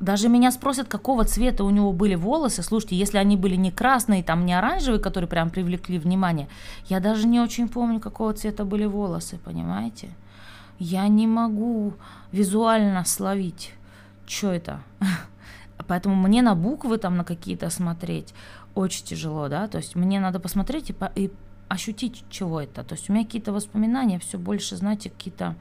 [0.00, 2.62] Даже меня спросят, какого цвета у него были волосы.
[2.62, 6.48] Слушайте, если они были не красные, там не оранжевые, которые прям привлекли внимание,
[6.86, 10.10] я даже не очень помню, какого цвета были волосы, понимаете?
[10.78, 11.94] Я не могу
[12.32, 13.72] визуально словить,
[14.26, 14.80] что это.
[15.86, 18.34] Поэтому мне на буквы там на какие-то смотреть
[18.74, 21.30] очень тяжело, да, то есть мне надо посмотреть и, по- и
[21.68, 22.84] ощутить чего это.
[22.84, 25.56] То есть у меня какие-то воспоминания все больше, знаете, какие-то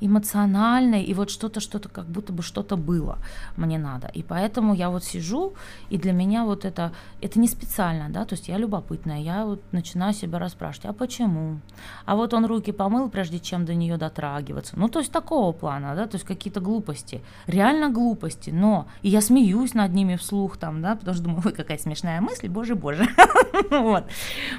[0.00, 3.18] эмоциональной, и вот что-то, что-то, как будто бы что-то было
[3.56, 4.08] мне надо.
[4.08, 5.54] И поэтому я вот сижу,
[5.90, 9.60] и для меня вот это, это не специально, да, то есть я любопытная, я вот
[9.72, 11.60] начинаю себя расспрашивать, а почему?
[12.04, 14.78] А вот он руки помыл, прежде чем до нее дотрагиваться.
[14.78, 19.20] Ну, то есть такого плана, да, то есть какие-то глупости, реально глупости, но и я
[19.20, 23.06] смеюсь над ними вслух там, да, потому что думаю, ой, какая смешная мысль, боже, боже.
[23.70, 24.04] вот.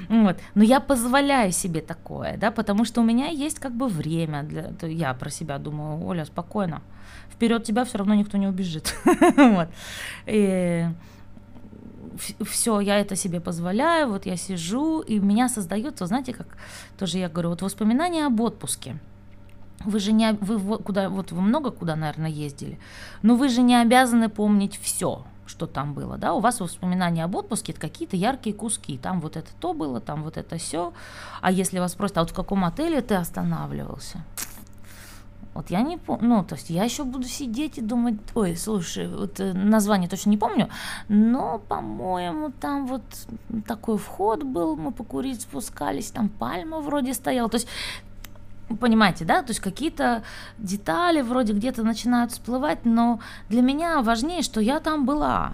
[0.09, 0.37] вот.
[0.55, 4.73] Но я позволяю себе такое, да, потому что у меня есть как бы время для,
[4.87, 6.83] я про себя думаю, Оля, спокойно,
[7.31, 8.95] вперед тебя все равно никто не убежит.
[9.37, 9.69] вот.
[10.27, 10.87] И
[12.47, 16.45] все, я это себе позволяю, вот я сижу, и меня создается, знаете, как
[16.99, 18.99] тоже я говорю, вот воспоминания об отпуске.
[19.83, 22.77] Вы же не, вы куда, вот вы много куда, наверное, ездили,
[23.23, 27.35] но вы же не обязаны помнить все, что там было, да, у вас воспоминания об
[27.35, 30.93] отпуске это какие-то яркие куски, там вот это то было, там вот это все,
[31.41, 34.23] а если вас спросят, а вот в каком отеле ты останавливался,
[35.55, 39.07] вот я не помню, ну, то есть я еще буду сидеть и думать, ой, слушай,
[39.07, 40.69] вот э, название точно не помню,
[41.07, 43.03] но, по-моему, там вот
[43.65, 47.67] такой вход был, мы покурить спускались, там пальма вроде стояла, то есть
[48.79, 49.43] Понимаете, да?
[49.43, 50.23] То есть какие-то
[50.57, 55.53] детали вроде где-то начинают всплывать, но для меня важнее, что я там была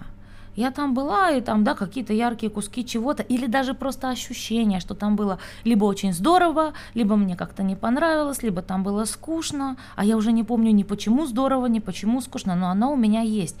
[0.56, 4.94] я там была, и там, да, какие-то яркие куски чего-то, или даже просто ощущение, что
[4.94, 10.04] там было либо очень здорово, либо мне как-то не понравилось, либо там было скучно, а
[10.04, 13.56] я уже не помню ни почему здорово, ни почему скучно, но оно у меня есть.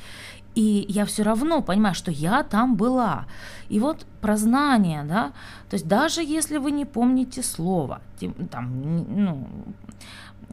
[0.54, 3.24] И я все равно понимаю, что я там была.
[3.70, 5.32] И вот про знание, да,
[5.70, 8.02] то есть даже если вы не помните слово,
[8.50, 9.48] там, ну,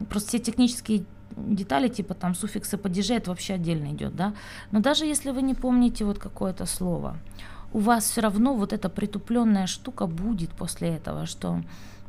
[0.08, 1.04] просто все технические
[1.36, 4.34] детали, типа там суффиксы падежи, это вообще отдельно идет, да.
[4.70, 7.16] Но даже если вы не помните вот какое-то слово,
[7.72, 11.62] у вас все равно вот эта притупленная штука будет после этого, что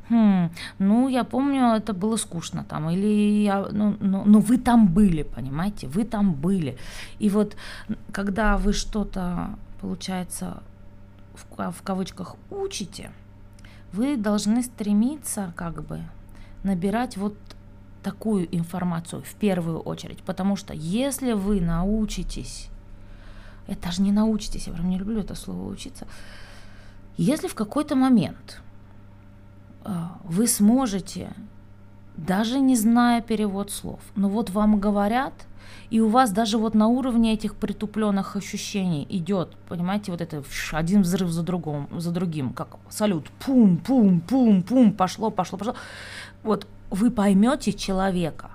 [0.09, 0.49] хм,
[0.79, 5.23] ну, я помню, это было скучно там, или я, ну, ну, ну, вы там были,
[5.23, 6.77] понимаете, вы там были.
[7.19, 7.55] И вот
[8.11, 10.61] когда вы что-то, получается,
[11.33, 13.11] в, в кавычках учите,
[13.93, 16.01] вы должны стремиться как бы
[16.63, 17.35] набирать вот
[18.03, 22.69] такую информацию в первую очередь, потому что если вы научитесь,
[23.67, 26.07] это же не научитесь, я прям не люблю это слово учиться,
[27.17, 28.61] если в какой-то момент
[29.83, 31.33] а, вы сможете,
[32.17, 35.33] даже не зная перевод слов, но вот вам говорят,
[35.89, 41.01] и у вас даже вот на уровне этих притупленных ощущений идет, понимаете, вот это один
[41.01, 45.75] взрыв за другим, за другим, как салют, пум, пум, пум, пум, пошло, пошло, пошло.
[46.43, 48.51] Вот вы поймете человека.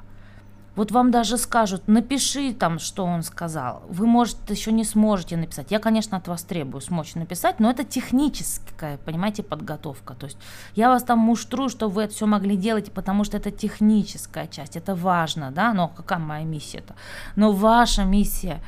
[0.77, 3.83] Вот вам даже скажут, напиши там, что он сказал.
[3.89, 5.71] Вы, может, еще не сможете написать.
[5.71, 10.13] Я, конечно, от вас требую смочь написать, но это техническая, понимаете, подготовка.
[10.13, 10.37] То есть
[10.75, 14.77] я вас там муштрую, чтобы вы это все могли делать, потому что это техническая часть,
[14.77, 16.95] это важно, да, но какая моя миссия-то?
[17.37, 18.61] Но ваша миссия,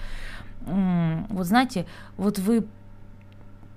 [0.66, 1.84] вот знаете,
[2.16, 2.66] вот вы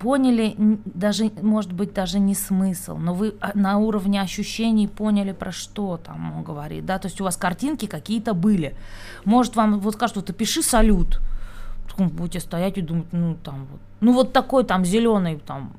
[0.02, 5.52] поняли даже, может быть, даже не смысл, но вы а, на уровне ощущений поняли, про
[5.52, 8.76] что там он говорит, да, то есть у вас картинки какие-то были.
[9.26, 11.22] Может, вам вот скажут, вот пиши салют,
[11.98, 15.74] будете стоять и думать, ну, там вот, ну, вот такой там зеленый, там,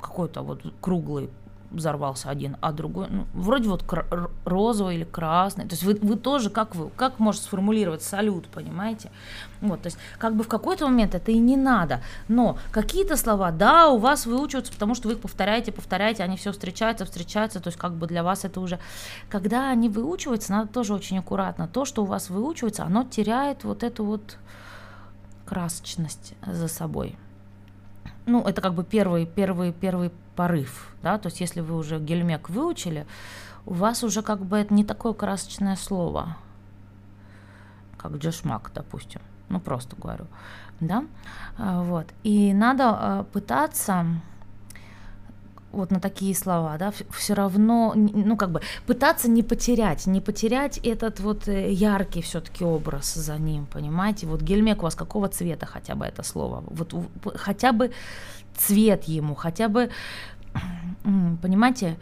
[0.00, 1.30] какой-то вот круглый
[1.70, 3.84] взорвался один, а другой, ну, вроде вот
[4.44, 5.64] розовый или красный.
[5.64, 9.10] То есть вы, вы тоже, как вы, как можно сформулировать салют, понимаете?
[9.60, 13.50] Вот, то есть как бы в какой-то момент это и не надо, но какие-то слова,
[13.50, 17.68] да, у вас выучиваются, потому что вы их повторяете, повторяете, они все встречаются, встречаются, то
[17.68, 18.78] есть как бы для вас это уже,
[19.28, 23.82] когда они выучиваются, надо тоже очень аккуратно, то, что у вас выучивается, оно теряет вот
[23.82, 24.38] эту вот
[25.46, 27.16] красочность за собой
[28.26, 32.48] ну, это как бы первый, первый, первый порыв, да, то есть если вы уже гельмек
[32.48, 33.06] выучили,
[33.66, 36.36] у вас уже как бы это не такое красочное слово,
[37.96, 40.26] как джешмак, допустим, ну, просто говорю,
[40.80, 41.04] да,
[41.58, 44.06] а, вот, и надо а, пытаться
[45.74, 50.78] вот на такие слова, да, все равно, ну, как бы пытаться не потерять, не потерять
[50.78, 54.26] этот вот э, яркий все-таки образ за ним, понимаете?
[54.26, 56.62] Вот гельмек у вас какого цвета хотя бы это слово?
[56.66, 56.94] Вот
[57.34, 57.92] хотя бы
[58.56, 59.90] цвет ему, хотя бы,
[61.42, 61.96] понимаете,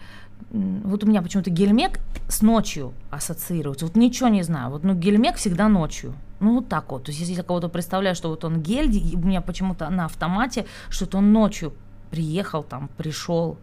[0.50, 3.86] вот у меня почему-то гельмек с ночью ассоциируется.
[3.86, 4.70] Вот ничего не знаю.
[4.70, 6.14] Вот, ну, гельмек всегда ночью.
[6.40, 7.04] Ну, вот так вот.
[7.04, 10.66] То есть, если я кого-то представляю, что вот он гель, у меня почему-то на автомате,
[10.90, 11.72] что-то он ночью
[12.10, 13.56] приехал, там, пришел,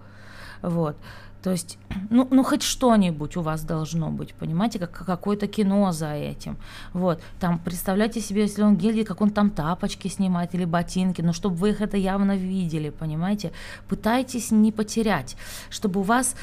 [0.62, 0.98] вот.
[1.44, 1.78] То есть,
[2.10, 6.58] ну, ну хоть что-нибудь у вас должно быть, понимаете, как какое-то кино за этим.
[6.94, 11.34] Вот, там, представляйте себе, если он гель, как он там тапочки снимает или ботинки, ну,
[11.34, 13.52] чтобы вы их это явно видели, понимаете.
[13.88, 15.36] Пытайтесь не потерять,
[15.70, 16.36] чтобы у вас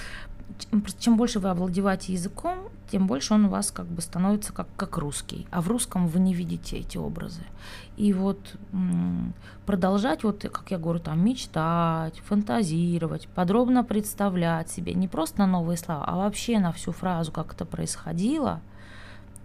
[0.98, 4.96] чем больше вы овладеваете языком, тем больше он у вас как бы становится как, как
[4.98, 5.46] русский.
[5.50, 7.42] А в русском вы не видите эти образы.
[7.96, 8.38] И вот
[9.64, 15.76] продолжать, вот, как я говорю, там мечтать, фантазировать, подробно представлять себе не просто на новые
[15.76, 18.60] слова, а вообще на всю фразу, как это происходило.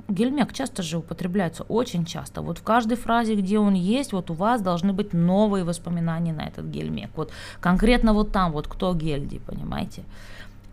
[0.08, 2.42] Гельмек часто же употребляется, очень часто.
[2.42, 6.42] Вот в каждой фразе, где он есть, вот у вас должны быть новые воспоминания на
[6.42, 7.12] этот гельмек.
[7.16, 7.32] Вот
[7.62, 10.04] конкретно вот там, вот кто гельди, понимаете?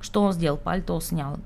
[0.01, 0.57] Что он сделал?
[0.57, 1.39] Пальто снял,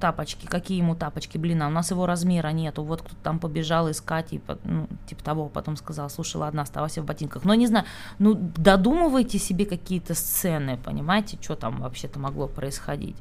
[0.00, 0.46] тапочки.
[0.46, 1.38] Какие ему тапочки?
[1.38, 2.82] Блин, а у нас его размера нету.
[2.82, 7.04] Вот кто-то там побежал искать, и, ну, типа того, потом сказал, слушай, ладно, оставайся в
[7.04, 7.44] ботинках.
[7.44, 7.84] Но не знаю,
[8.18, 13.16] ну, додумывайте себе какие-то сцены, понимаете, что там вообще-то могло происходить.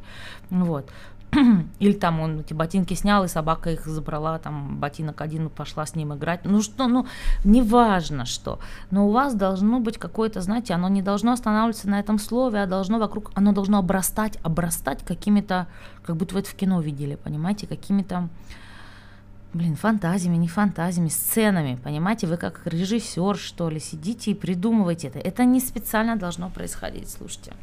[0.49, 0.89] Вот.
[1.79, 5.95] Или там он эти ботинки снял, и собака их забрала, там ботинок один пошла с
[5.95, 6.41] ним играть.
[6.43, 7.07] Ну что, ну,
[7.45, 8.59] неважно что.
[8.89, 12.65] Но у вас должно быть какое-то, знаете, оно не должно останавливаться на этом слове, а
[12.65, 15.67] должно вокруг, оно должно обрастать, обрастать какими-то,
[16.03, 18.27] как будто вы это в кино видели, понимаете, какими-то
[19.53, 25.19] блин, фантазиями, не фантазиями, сценами, понимаете, вы как режиссер, что ли, сидите и придумываете это.
[25.19, 27.53] Это не специально должно происходить, слушайте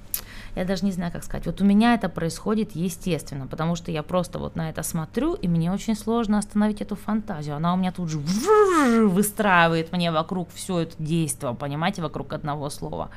[0.54, 1.46] я даже не знаю, как сказать.
[1.46, 5.48] Вот у меня это происходит естественно, потому что я просто вот на это смотрю, и
[5.48, 7.56] мне очень сложно остановить эту фантазию.
[7.56, 8.18] Она у меня тут же
[9.08, 13.10] выстраивает мне вокруг все это действие, понимаете, вокруг одного слова.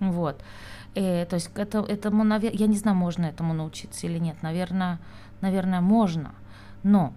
[0.00, 0.40] Вот.
[0.94, 4.36] Э, то есть это, этому, я не знаю, можно этому научиться или нет.
[4.42, 4.98] Наверное,
[5.40, 6.34] наверное, можно.
[6.82, 7.12] Но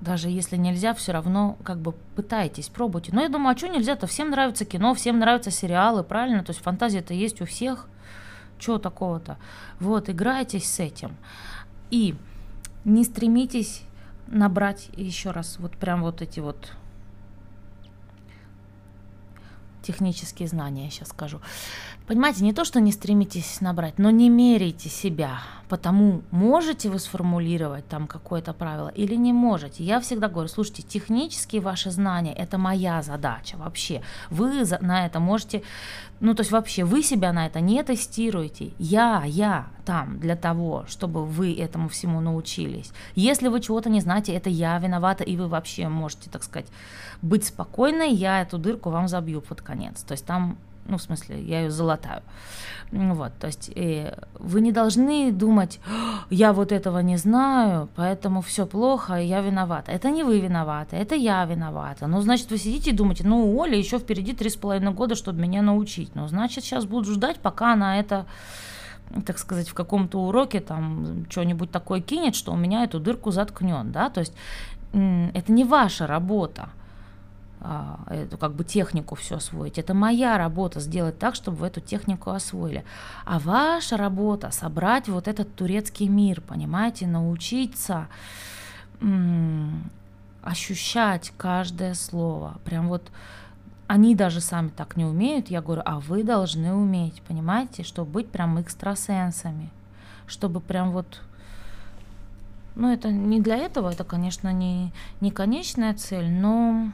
[0.00, 3.12] даже если нельзя, все равно как бы пытайтесь, пробуйте.
[3.12, 4.06] Но я думаю, а что нельзя-то?
[4.06, 6.42] Всем нравится кино, всем нравятся сериалы, правильно?
[6.42, 7.86] То есть фантазия-то есть у всех.
[8.58, 9.38] Чего такого-то?
[9.78, 11.16] Вот, играйтесь с этим.
[11.90, 12.14] И
[12.84, 13.82] не стремитесь
[14.26, 16.72] набрать еще раз вот прям вот эти вот
[19.82, 21.40] технические знания, я сейчас скажу.
[22.10, 25.42] Понимаете, не то, что не стремитесь набрать, но не меряйте себя.
[25.68, 29.84] Потому можете вы сформулировать там какое-то правило или не можете.
[29.84, 34.02] Я всегда говорю, слушайте, технические ваши знания– это моя задача вообще.
[34.28, 35.62] Вы на это можете,
[36.18, 38.72] ну то есть вообще вы себя на это не тестируете.
[38.80, 42.90] Я, я там для того, чтобы вы этому всему научились.
[43.14, 46.66] Если вы чего-то не знаете, это я виновата, и вы вообще можете, так сказать,
[47.22, 50.02] быть спокойной, я эту дырку вам забью под конец.
[50.02, 50.58] То есть там
[50.90, 52.22] ну, в смысле, я ее золотаю.
[52.92, 55.78] Вот, то есть э, вы не должны думать,
[56.28, 59.92] я вот этого не знаю, поэтому все плохо, я виновата.
[59.92, 62.08] Это не вы виноваты, это я виновата.
[62.08, 65.40] Ну, значит, вы сидите и думаете, ну, Оля еще впереди три с половиной года, чтобы
[65.40, 66.16] меня научить.
[66.16, 68.26] Ну, значит, сейчас буду ждать, пока она это
[69.26, 73.90] так сказать, в каком-то уроке там что-нибудь такое кинет, что у меня эту дырку заткнет,
[73.90, 74.32] да, то есть
[74.92, 76.79] это не ваша работа, а,
[78.06, 79.78] эту как бы технику все освоить.
[79.78, 82.84] Это моя работа сделать так, чтобы вы эту технику освоили.
[83.24, 88.08] А ваша работа собрать вот этот турецкий мир, понимаете, научиться
[90.42, 92.58] ощущать каждое слово.
[92.64, 93.10] Прям вот
[93.86, 95.48] они даже сами так не умеют.
[95.48, 99.70] Я говорю, а вы должны уметь, понимаете, чтобы быть прям экстрасенсами,
[100.26, 101.20] чтобы прям вот
[102.76, 106.92] ну, это не для этого, это, конечно, не, не конечная цель, но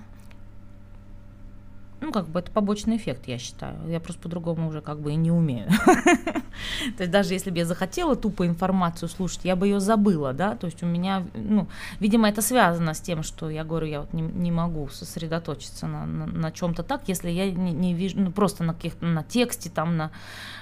[2.01, 3.77] ну, как бы это побочный эффект, я считаю.
[3.89, 5.69] Я просто по-другому уже как бы и не умею.
[6.97, 10.57] То есть даже если бы я захотела тупо информацию слушать, я бы ее забыла, да,
[10.57, 11.69] то есть у меня, ну,
[12.01, 16.07] видимо, это связано с тем, что я говорю, я вот не, не могу сосредоточиться на,
[16.07, 19.71] на, на чем-то так, если я не, не вижу, ну, просто на каких-то, на тексте,
[19.71, 20.11] там, на,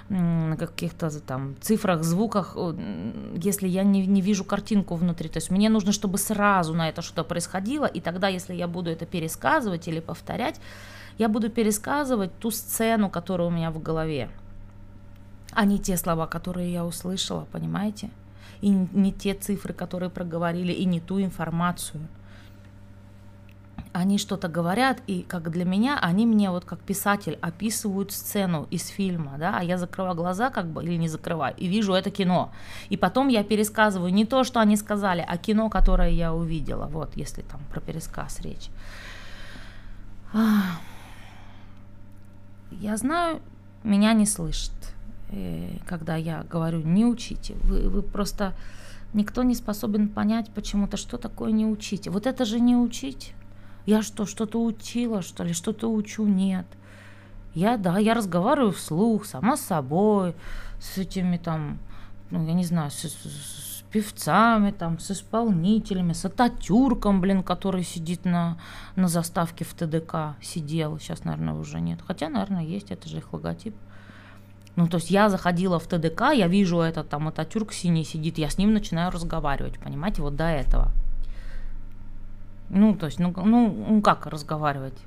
[0.08, 2.56] на каких-то там цифрах, звуках,
[3.34, 7.02] если я не, не вижу картинку внутри, то есть мне нужно, чтобы сразу на это
[7.02, 10.60] что-то происходило, и тогда, если я буду это пересказывать или повторять,
[11.18, 14.28] я буду пересказывать ту сцену, которая у меня в голове,
[15.52, 18.10] а не те слова, которые я услышала, понимаете?
[18.60, 22.00] И не те цифры, которые проговорили, и не ту информацию.
[23.92, 28.88] Они что-то говорят, и как для меня, они мне вот как писатель описывают сцену из
[28.88, 32.50] фильма, да, а я закрываю глаза как бы, или не закрываю, и вижу это кино.
[32.88, 37.16] И потом я пересказываю не то, что они сказали, а кино, которое я увидела, вот,
[37.16, 38.68] если там про пересказ речь.
[42.80, 43.40] Я знаю,
[43.82, 44.72] меня не слышат,
[45.30, 47.54] э, когда я говорю «не учите».
[47.62, 48.54] Вы, вы просто...
[49.12, 52.10] Никто не способен понять почему-то, что такое «не учите».
[52.10, 53.32] Вот это же не учить.
[53.86, 56.26] Я что, что-то учила, что ли, что-то учу?
[56.26, 56.66] Нет.
[57.54, 60.34] Я, да, я разговариваю вслух, сама с собой,
[60.80, 61.78] с этими там,
[62.30, 68.24] ну, я не знаю, с, с певцами, там, с исполнителями, с Ататюрком, блин, который сидит
[68.24, 68.58] на,
[68.96, 72.00] на заставке в ТДК, сидел, сейчас, наверное, уже нет.
[72.04, 73.72] Хотя, наверное, есть, это же их логотип.
[74.74, 78.50] Ну, то есть я заходила в ТДК, я вижу этот там Ататюрк синий сидит, я
[78.50, 80.90] с ним начинаю разговаривать, понимаете, вот до этого.
[82.70, 84.98] Ну, то есть, ну, ну как разговаривать?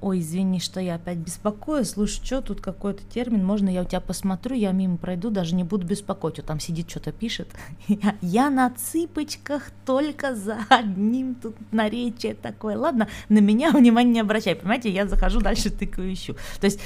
[0.00, 1.84] Ой, извини, что я опять беспокою.
[1.84, 3.44] Слушай, что тут какой-то термин?
[3.44, 6.38] Можно я у тебя посмотрю, я мимо пройду, даже не буду беспокоить.
[6.38, 7.48] Вот там сидит, что-то пишет.
[7.88, 12.76] Я, я на цыпочках только за одним тут наречие такое.
[12.76, 14.54] Ладно, на меня внимание не обращай.
[14.54, 16.36] Понимаете, я захожу дальше, тыкаю, ищу.
[16.60, 16.80] То есть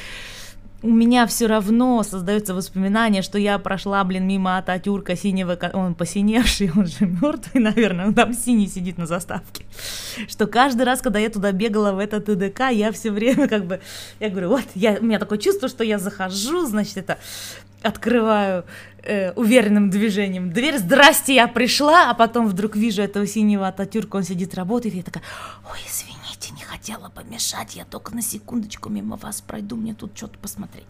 [0.83, 6.73] у меня все равно создается воспоминание, что я прошла, блин, мимо Ататюрка синего, он посиневший,
[6.75, 9.65] он же мертвый, наверное, он там синий сидит на заставке.
[10.29, 13.81] Что каждый раз, когда я туда бегала в этот ТДК, я все время как бы,
[14.19, 17.19] я говорю, вот, я, у меня такое чувство, что я захожу, значит, это
[17.83, 18.65] открываю
[19.03, 24.23] э, уверенным движением дверь, здрасте, я пришла, а потом вдруг вижу этого синего Ататюрка, он
[24.25, 25.23] сидит, работает, и я такая,
[25.71, 26.12] ой, извини,
[26.43, 30.87] Простите, не хотела помешать, я только на секундочку мимо вас пройду, мне тут что-то посмотреть.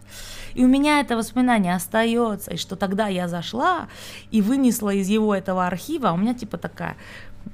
[0.55, 3.87] И у меня это воспоминание остается, и что тогда я зашла
[4.31, 6.97] и вынесла из его этого архива, а у меня типа такая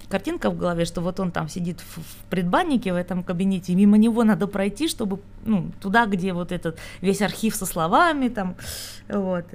[0.08, 3.76] картинка в голове, что вот он там сидит в, в предбаннике в этом кабинете, и
[3.76, 8.56] мимо него надо пройти, чтобы, ну, туда, где вот этот весь архив со словами там,
[9.10, 9.46] вот,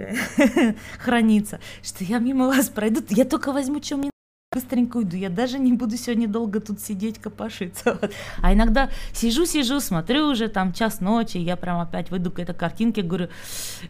[0.99, 4.11] хранится, что я мимо вас пройду, я только возьму, что мне
[4.55, 7.99] быстренько уйду, я даже не буду сегодня долго тут сидеть, копошиться.
[8.41, 13.03] А иногда сижу-сижу, смотрю уже там час ночи, я прям опять выйду к этой картинке,
[13.03, 13.29] говорю,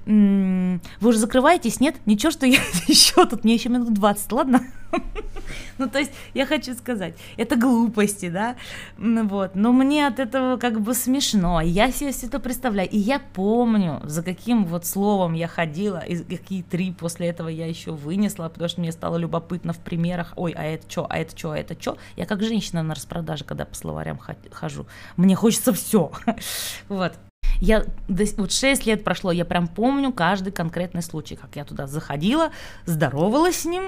[0.07, 1.97] м-м, вы уже закрываетесь, нет?
[2.07, 2.59] Ничего, что я
[2.89, 4.63] еще тут, мне еще минут 20, ладно?
[5.79, 8.57] Ну, то есть, я хочу сказать, это глупости, да,
[8.97, 13.19] вот, но мне от этого как бы смешно, я себе все это представляю, и я
[13.19, 18.49] помню, за каким вот словом я ходила, и какие три после этого я еще вынесла,
[18.49, 21.59] потому что мне стало любопытно в примерах, ой, а это что, а это что, а
[21.59, 24.21] это что, я как женщина на распродаже, когда по словарям
[24.53, 24.87] хожу,
[25.17, 26.13] мне хочется все,
[26.89, 27.15] вот,
[27.61, 32.51] я вот 6 лет прошло, я прям помню каждый конкретный случай, как я туда заходила,
[32.87, 33.85] здоровалась с ним,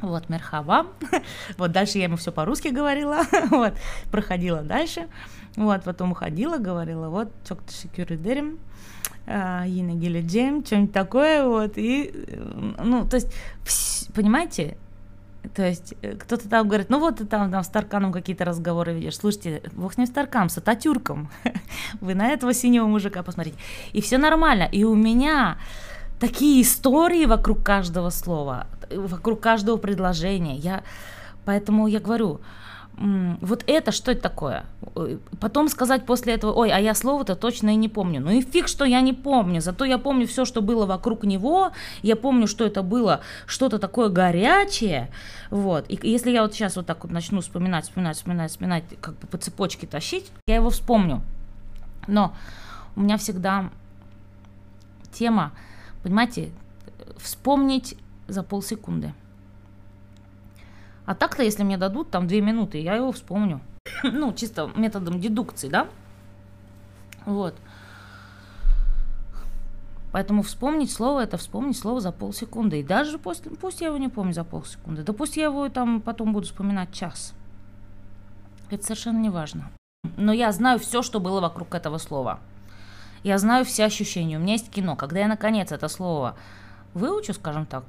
[0.00, 0.86] вот, мерхаба.
[1.58, 3.22] вот дальше я ему все по-русски говорила.
[3.50, 3.74] вот,
[4.10, 5.08] проходила дальше.
[5.56, 8.58] Вот, потом уходила, говорила, вот, чок секюридерим,
[9.26, 12.12] Ина Гиледжем, что-нибудь такое, вот, и,
[12.78, 13.32] ну, то есть,
[14.14, 14.76] понимаете,
[15.54, 18.94] то есть э, кто-то там говорит, ну вот ты там, там с Тарканом какие-то разговоры
[18.94, 19.16] ведешь.
[19.16, 21.30] Слушайте, бог с ним с Тарканом, с Ататюрком.
[22.00, 23.58] Вы на этого синего мужика посмотрите.
[23.92, 24.68] И все нормально.
[24.72, 25.58] И у меня
[26.18, 30.56] такие истории вокруг каждого слова, вокруг каждого предложения.
[30.56, 30.82] Я,
[31.44, 32.40] поэтому я говорю,
[32.96, 34.64] вот это что это такое?
[35.38, 38.20] Потом сказать после этого, ой, а я слово-то точно и не помню.
[38.20, 41.72] Ну и фиг, что я не помню, зато я помню все, что было вокруг него,
[42.02, 45.10] я помню, что это было что-то такое горячее,
[45.50, 45.84] вот.
[45.88, 49.26] И если я вот сейчас вот так вот начну вспоминать, вспоминать, вспоминать, вспоминать, как бы
[49.26, 51.20] по цепочке тащить, я его вспомню.
[52.06, 52.34] Но
[52.94, 53.70] у меня всегда
[55.12, 55.52] тема
[56.06, 56.50] Понимаете,
[57.16, 57.96] вспомнить
[58.28, 59.14] за полсекунды.
[61.04, 63.60] А так-то, если мне дадут там две минуты, я его вспомню.
[64.02, 65.88] ну, чисто методом дедукции, да?
[67.24, 67.54] Вот.
[70.12, 72.80] Поэтому вспомнить слово это вспомнить слово за полсекунды.
[72.80, 76.00] И даже после, пусть я его не помню за полсекунды, да пусть я его там
[76.00, 77.34] потом буду вспоминать час.
[78.70, 79.70] Это совершенно не важно.
[80.16, 82.40] Но я знаю все, что было вокруг этого слова.
[83.22, 84.38] Я знаю все ощущения.
[84.38, 84.96] У меня есть кино.
[84.96, 86.36] Когда я наконец это слово
[86.94, 87.84] выучу, скажем так,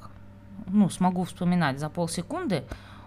[0.65, 2.63] ну, смогу вспоминать за полсекунды,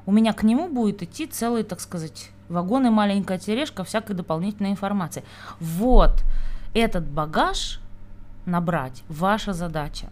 [0.06, 4.70] у меня к нему будет идти целый, так сказать, вагон и маленькая тележка всякой дополнительной
[4.70, 5.24] информации.
[5.60, 6.24] Вот
[6.74, 7.80] этот багаж
[8.46, 10.08] набрать ваша задача.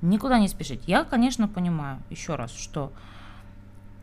[0.00, 0.82] Никуда не спешить.
[0.86, 2.92] Я, конечно, понимаю, еще раз, что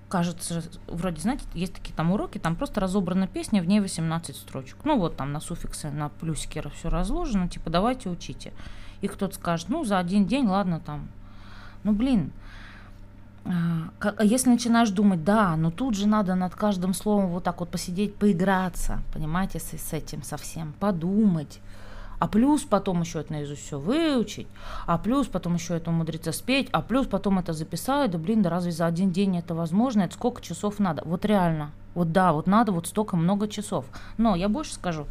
[0.07, 4.78] кажется, вроде, знаете, есть такие там уроки, там просто разобрана песня, в ней 18 строчек.
[4.84, 8.53] Ну вот там на суффиксы, на плюсики все разложено, типа давайте учите.
[9.01, 11.09] И кто-то скажет, ну за один день, ладно там.
[11.84, 12.32] Ну блин,
[14.21, 18.15] если начинаешь думать, да, но тут же надо над каждым словом вот так вот посидеть,
[18.15, 21.59] поиграться, понимаете, с, с этим совсем, подумать,
[22.19, 24.47] а плюс потом еще это наизусть все выучить,
[24.85, 28.49] а плюс потом еще это умудриться спеть, а плюс потом это записать, да блин, да
[28.49, 32.45] разве за один день это возможно, это сколько часов надо, вот реально, вот да, вот
[32.45, 33.85] надо вот столько много часов,
[34.17, 35.07] но я больше скажу,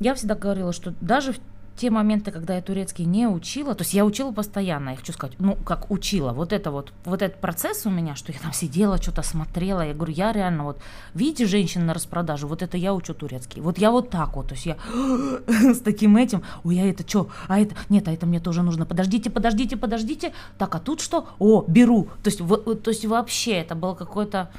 [0.00, 1.34] я всегда говорила, что даже
[1.76, 5.36] те моменты, когда я турецкий не учила, то есть я учила постоянно, я хочу сказать,
[5.38, 9.00] ну, как учила, вот это вот, вот этот процесс у меня, что я там сидела,
[9.00, 10.80] что-то смотрела, я говорю, я реально вот,
[11.14, 14.54] видите женщин на распродаже, вот это я учу турецкий, вот я вот так вот, то
[14.54, 14.76] есть я
[15.74, 18.86] с таким этим, ой, я это что, а это, нет, а это мне тоже нужно,
[18.86, 23.52] подождите, подождите, подождите, так, а тут что, о, беру, то есть, в, то есть вообще
[23.52, 24.50] это было какое-то,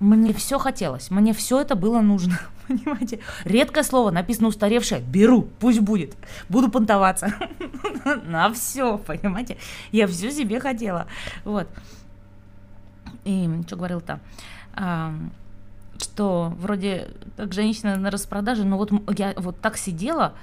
[0.00, 2.38] мне все хотелось, мне все это было нужно,
[2.68, 3.20] понимаете?
[3.44, 6.14] Редкое слово, написано устаревшее, беру, пусть будет,
[6.48, 7.34] буду понтоваться
[8.24, 9.56] на все, понимаете?
[9.90, 11.06] Я все себе хотела,
[11.44, 11.68] вот.
[13.24, 14.20] И что говорил-то?
[15.98, 20.34] Что вроде как женщина на распродаже, но вот я вот так сидела,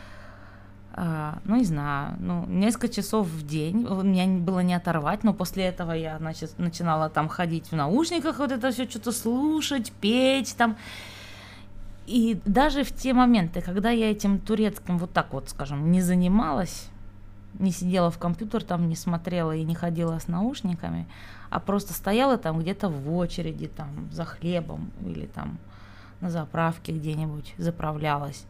[0.98, 5.92] ну, не знаю, ну, несколько часов в день, меня было не оторвать, но после этого
[5.92, 10.78] я, значит, начинала там ходить в наушниках, вот это все что-то слушать, петь там.
[12.08, 16.88] И даже в те моменты, когда я этим турецким вот так вот, скажем, не занималась,
[17.60, 21.08] не сидела в компьютер там, не смотрела и не ходила с наушниками,
[21.50, 25.58] а просто стояла там где-то в очереди, там, за хлебом или там
[26.22, 28.46] на заправке где-нибудь заправлялась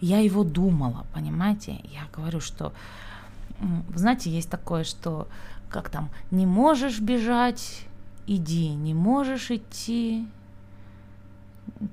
[0.00, 1.80] я его думала, понимаете?
[1.84, 2.72] Я говорю, что,
[3.94, 5.28] знаете, есть такое, что
[5.68, 7.86] как там, не можешь бежать,
[8.26, 10.26] иди, не можешь идти,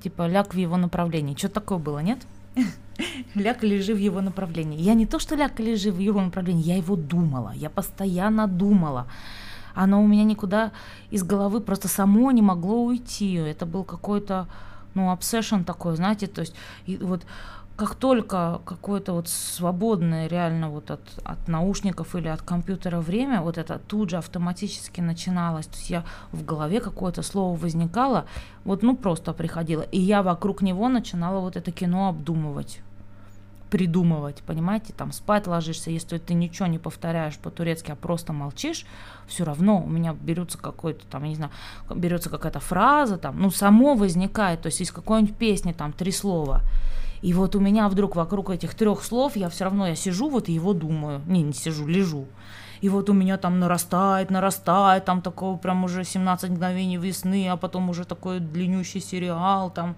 [0.02, 1.36] типа ляг в его направлении.
[1.36, 2.20] Что такое было, нет?
[3.36, 4.80] ляг лежи в его направлении.
[4.80, 9.08] Я не то, что ляг лежи в его направлении, я его думала, я постоянно думала.
[9.76, 10.72] Оно у меня никуда
[11.10, 13.34] из головы просто само не могло уйти.
[13.34, 14.48] Это был какой-то,
[14.94, 16.54] ну, обсессион такой, знаете, то есть
[16.86, 17.26] и вот
[17.76, 23.58] как только какое-то вот свободное реально вот от, от наушников или от компьютера время, вот
[23.58, 25.66] это тут же автоматически начиналось.
[25.66, 28.26] То есть я в голове какое-то слово возникало,
[28.64, 29.82] вот ну просто приходило.
[29.82, 32.82] И я вокруг него начинала вот это кино обдумывать
[33.74, 38.86] придумывать, понимаете, там спать ложишься, если ты ничего не повторяешь по-турецки, а просто молчишь,
[39.26, 41.52] все равно у меня берется какой-то там, я не знаю,
[41.90, 46.62] берется какая-то фраза там, ну само возникает, то есть из какой-нибудь песни там три слова,
[47.24, 50.50] и вот у меня вдруг вокруг этих трех слов я все равно я сижу вот
[50.50, 51.22] и его думаю.
[51.26, 52.28] Не, не сижу, лежу.
[52.82, 57.56] И вот у меня там нарастает, нарастает, там такого прям уже 17 мгновений весны, а
[57.56, 59.96] потом уже такой длиннющий сериал там.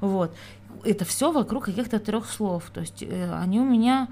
[0.00, 0.34] Вот.
[0.82, 2.64] Это все вокруг каких-то трех слов.
[2.74, 4.08] То есть э, они у меня,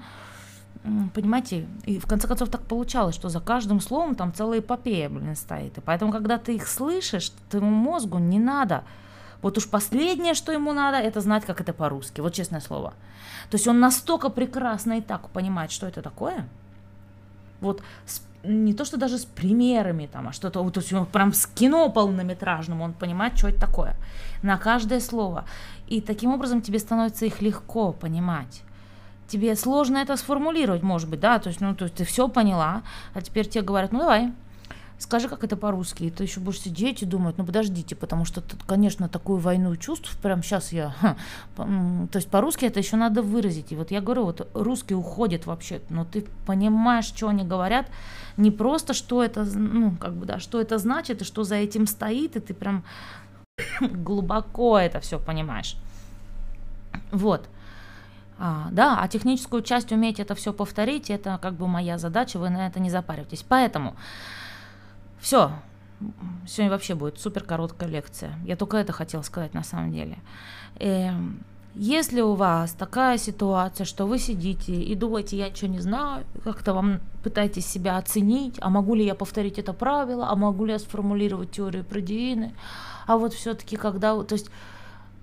[1.13, 5.35] понимаете, и в конце концов так получалось, что за каждым словом там целая эпопея, блин,
[5.35, 5.77] стоит.
[5.77, 8.85] И поэтому, когда ты их слышишь, твоему мозгу не надо
[9.41, 12.21] вот уж последнее, что ему надо, это знать, как это по-русски.
[12.21, 12.93] Вот честное слово.
[13.49, 16.47] То есть он настолько прекрасно и так понимает, что это такое.
[17.61, 21.05] Вот с, не то, что даже с примерами там, а что-то, вот, то есть он
[21.05, 23.95] прям с кино полнометражным, он понимает, что это такое.
[24.43, 25.45] На каждое слово.
[25.87, 28.63] И таким образом тебе становится их легко понимать
[29.27, 32.83] тебе сложно это сформулировать, может быть, да, то есть, ну, то есть ты все поняла,
[33.13, 34.31] а теперь тебе говорят, ну давай,
[34.99, 36.03] скажи, как это по-русски.
[36.03, 39.75] И ты еще будешь сидеть и думать, ну подождите, потому что, тут, конечно, такую войну
[39.75, 40.89] чувств, прям сейчас я...
[40.89, 41.17] Ха,
[41.55, 43.71] то есть по-русски это еще надо выразить.
[43.71, 47.87] И вот я говорю, вот русский уходит вообще, но ты понимаешь, что они говорят,
[48.37, 51.87] не просто, что это, ну, как бы, да, что это значит, и что за этим
[51.87, 52.83] стоит, и ты прям
[53.81, 55.75] глубоко это все понимаешь.
[57.11, 57.47] Вот.
[58.39, 62.49] А, да, а техническую часть уметь это все повторить, это как бы моя задача, вы
[62.49, 63.43] на это не запаривайтесь.
[63.47, 63.95] Поэтому
[65.19, 65.51] все.
[66.47, 68.37] Сегодня вообще будет супер короткая лекция.
[68.45, 70.17] Я только это хотела сказать на самом деле.
[70.79, 71.43] Эм,
[71.79, 76.73] если у вас такая ситуация, что вы сидите и думаете, я ничего не знаю, как-то
[76.73, 80.79] вам пытаетесь себя оценить, а могу ли я повторить это правило, а могу ли я
[80.79, 82.55] сформулировать теорию протеины,
[83.05, 84.49] а вот все-таки когда, то есть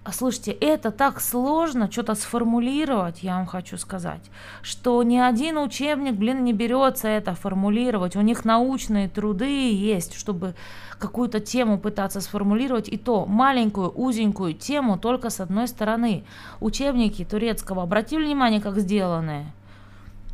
[0.04, 4.20] а слушайте, это так сложно что-то сформулировать, я вам хочу сказать,
[4.60, 8.14] что ни один учебник, блин, не берется это формулировать.
[8.14, 10.54] У них научные труды есть, чтобы
[10.98, 16.24] какую-то тему пытаться сформулировать, и то маленькую, узенькую тему только с одной стороны.
[16.60, 19.46] Учебники турецкого, обратили внимание, как сделаны?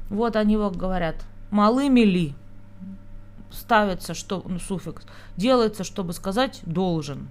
[0.09, 1.15] Вот они вот говорят,
[1.53, 2.35] малыми ли?
[3.53, 5.05] Ставится что, ну, суффикс,
[5.37, 7.29] делается, чтобы сказать должен.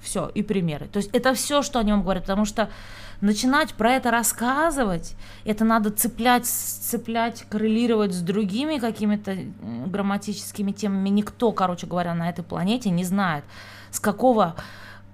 [0.00, 0.86] Все, и примеры.
[0.88, 2.68] То есть это все, что о нем говорят, потому что
[3.20, 5.14] начинать про это рассказывать,
[5.44, 9.36] это надо цеплять, цеплять, коррелировать с другими какими-то
[9.86, 11.08] грамматическими темами.
[11.08, 13.44] Никто, короче говоря, на этой планете не знает,
[13.90, 14.56] с какого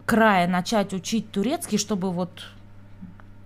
[0.06, 2.30] края начать учить турецкий, чтобы вот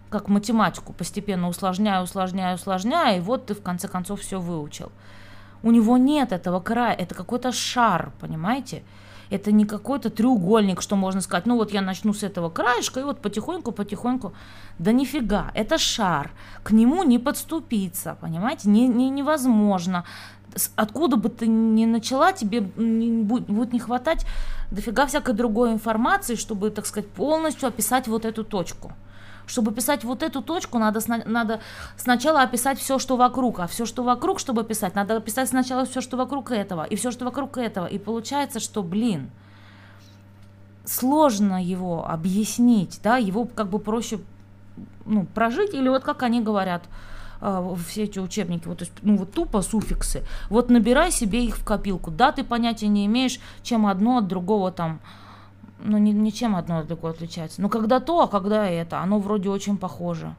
[0.09, 4.93] как математику постепенно усложняя, усложняя, усложняя, и вот ты в конце концов все выучил.
[5.63, 8.83] У него нет этого края, это какой-то шар, понимаете?
[9.35, 13.03] Это не какой-то треугольник, что можно сказать, ну вот я начну с этого краешка, и
[13.03, 14.33] вот потихоньку-потихоньку.
[14.79, 16.31] Да нифига, это шар.
[16.63, 20.05] К нему не подступиться, понимаете, не, не, невозможно.
[20.77, 24.25] Откуда бы ты ни начала, тебе не, будет, будет не хватать
[24.71, 28.93] дофига всякой другой информации, чтобы, так сказать, полностью описать вот эту точку.
[29.47, 31.61] Чтобы писать вот эту точку, надо, надо
[31.97, 36.01] сначала описать все, что вокруг, а все, что вокруг, чтобы писать, надо описать сначала все,
[36.01, 37.87] что вокруг этого, и все, что вокруг этого.
[37.87, 39.31] И получается, что, блин,
[40.85, 44.19] сложно его объяснить, да, его как бы проще
[45.07, 46.85] ну, прожить, или вот как они говорят,
[47.41, 51.57] э, все эти учебники, вот, то есть, ну, вот тупо суффиксы, вот набирай себе их
[51.57, 55.01] в копилку, да, ты понятия не имеешь, чем одно от другого там,
[55.79, 57.61] ну, ни, ничем одно от другого отличается.
[57.61, 60.35] Но когда то, а когда это, оно вроде очень похоже.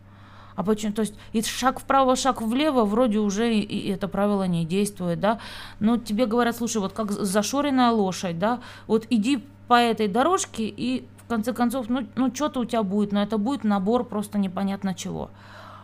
[0.55, 0.93] А почему?
[0.93, 5.19] То есть и шаг вправо, шаг влево, вроде уже и, и это правило не действует,
[5.19, 5.39] да.
[5.79, 11.05] Но тебе говорят, слушай, вот как зашоренная лошадь, да, вот иди по этой дорожке и
[11.25, 14.93] в конце концов, ну, ну что-то у тебя будет, но это будет набор просто непонятно
[14.93, 15.31] чего.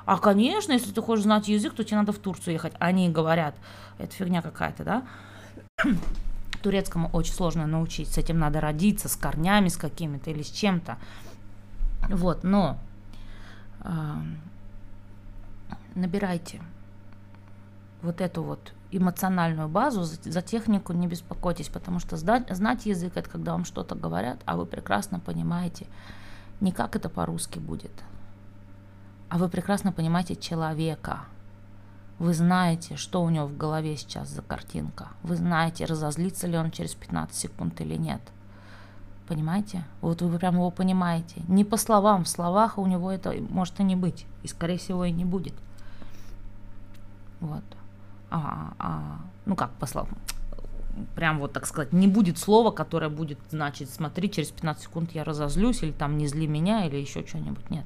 [0.05, 2.73] А, конечно, если ты хочешь знать язык, то тебе надо в Турцию ехать.
[2.79, 3.55] Они говорят,
[3.97, 5.03] это фигня какая-то, да
[6.61, 8.09] турецкому очень сложно научить.
[8.09, 10.97] С этим надо родиться, с корнями с какими-то или с чем-то.
[12.09, 12.77] Вот, но
[13.81, 13.89] э,
[15.95, 16.61] набирайте
[18.01, 23.15] вот эту вот эмоциональную базу, за, за технику не беспокойтесь, потому что знать, знать язык
[23.15, 25.85] это когда вам что-то говорят, а вы прекрасно понимаете,
[26.59, 27.91] не как это по-русски будет,
[29.29, 31.21] а вы прекрасно понимаете человека–
[32.21, 35.07] вы знаете, что у него в голове сейчас за картинка.
[35.23, 38.21] Вы знаете, разозлится ли он через 15 секунд или нет.
[39.27, 39.83] Понимаете?
[40.01, 41.41] Вот вы прям его понимаете.
[41.47, 44.27] Не по словам, в словах у него это может и не быть.
[44.43, 45.55] И, скорее всего, и не будет.
[47.39, 47.63] Вот.
[48.29, 49.17] А, а,
[49.47, 50.15] ну как по словам?
[51.15, 55.23] Прям вот так сказать, не будет слова, которое будет значить, смотри, через 15 секунд я
[55.23, 57.67] разозлюсь, или там не зли меня, или еще что-нибудь.
[57.71, 57.85] Нет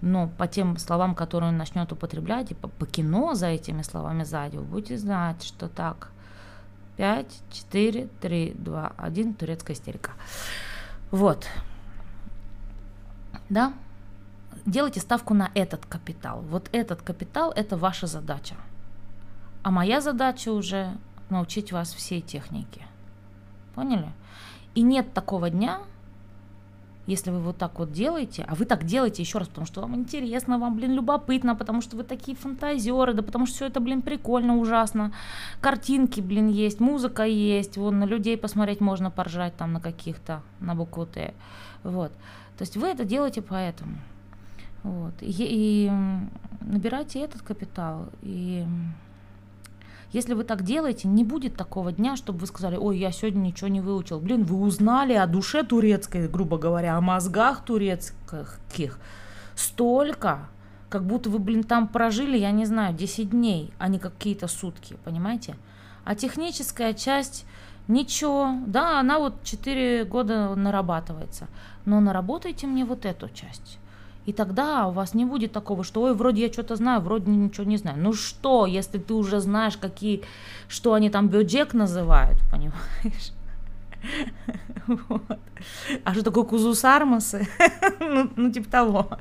[0.00, 4.24] но по тем словам, которые он начнет употреблять, и по, по кино за этими словами
[4.24, 6.10] сзади, вы будете знать, что так,
[6.96, 10.12] 5, 4, 3, 2, 1, турецкая истерика.
[11.10, 11.46] Вот.
[13.48, 13.72] Да?
[14.64, 16.42] Делайте ставку на этот капитал.
[16.42, 18.56] Вот этот капитал– это ваша задача.
[19.62, 20.96] А моя задача уже
[21.30, 22.82] научить вас всей технике.
[23.74, 24.10] Поняли?
[24.74, 25.80] И нет такого дня,
[27.06, 29.94] если вы вот так вот делаете, а вы так делаете еще раз, потому что вам
[29.94, 34.02] интересно, вам, блин, любопытно, потому что вы такие фантазеры, да потому что все это, блин,
[34.02, 35.12] прикольно, ужасно.
[35.60, 40.74] Картинки, блин, есть, музыка есть, вон на людей посмотреть можно поржать там на каких-то, на
[40.74, 41.34] букву Т.
[41.84, 42.12] Вот.
[42.58, 43.96] То есть вы это делаете поэтому.
[44.82, 45.14] Вот.
[45.20, 45.90] И, и
[46.60, 48.64] набирайте этот капитал, и
[50.12, 53.68] если вы так делаете, не будет такого дня, чтобы вы сказали, ой, я сегодня ничего
[53.68, 54.20] не выучил.
[54.20, 58.98] Блин, вы узнали о душе турецкой, грубо говоря, о мозгах турецких
[59.54, 60.48] столько,
[60.88, 64.96] как будто вы, блин, там прожили, я не знаю, 10 дней, а не какие-то сутки,
[65.04, 65.56] понимаете?
[66.04, 67.44] А техническая часть,
[67.88, 71.48] ничего, да, она вот 4 года нарабатывается,
[71.84, 73.78] но наработайте мне вот эту часть.
[74.26, 77.64] И тогда у вас не будет такого, что, ой, вроде я что-то знаю, вроде ничего
[77.64, 77.96] не знаю.
[77.98, 80.22] Ну что, если ты уже знаешь, какие,
[80.68, 83.32] что они там бюджет называют, понимаешь?
[84.86, 85.40] Вот.
[86.04, 87.48] А что такое кузусармасы?
[88.00, 89.18] ну, ну, типа того.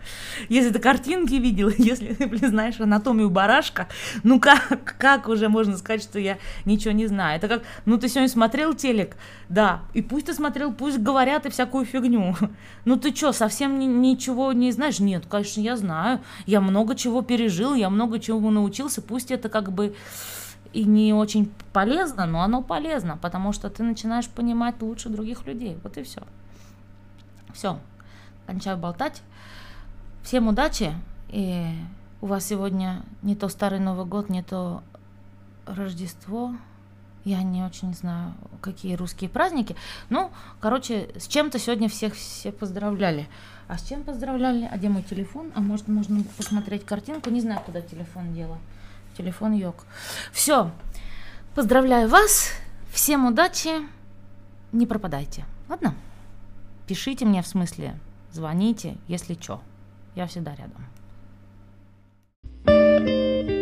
[0.47, 3.87] Если ты картинки видел, если ты, блин, знаешь анатомию барашка,
[4.23, 7.37] ну как, как уже можно сказать, что я ничего не знаю?
[7.37, 9.17] Это как, ну ты сегодня смотрел телек,
[9.49, 12.35] да, и пусть ты смотрел, пусть говорят и всякую фигню.
[12.85, 14.99] ну ты что, совсем ни, ничего не знаешь?
[14.99, 16.21] Нет, конечно, я знаю.
[16.45, 19.95] Я много чего пережил, я много чего научился, пусть это как бы
[20.75, 25.77] и не очень полезно, но оно полезно, потому что ты начинаешь понимать лучше других людей.
[25.83, 26.21] Вот и все.
[27.53, 27.79] Все,
[28.45, 29.21] кончаю болтать.
[30.21, 30.93] Всем удачи.
[31.29, 31.65] И
[32.19, 34.83] у вас сегодня не то Старый Новый год, не то
[35.65, 36.53] Рождество.
[37.23, 39.77] Я не очень знаю, какие русские праздники.
[40.09, 43.29] Ну, короче, с чем-то сегодня всех все поздравляли.
[43.69, 44.69] А с чем поздравляли?
[44.69, 45.53] А где мой телефон?
[45.55, 47.29] А может, можно посмотреть картинку?
[47.29, 48.57] Не знаю, куда телефон дела
[49.17, 49.85] Телефон йог.
[50.31, 50.71] Все.
[51.55, 52.51] Поздравляю вас.
[52.91, 53.69] Всем удачи.
[54.71, 55.45] Не пропадайте.
[55.69, 55.95] Ладно?
[56.87, 57.97] Пишите мне в смысле.
[58.31, 59.61] Звоните, если чё.
[60.15, 60.85] Я всегда рядом.
[62.65, 63.54] thank you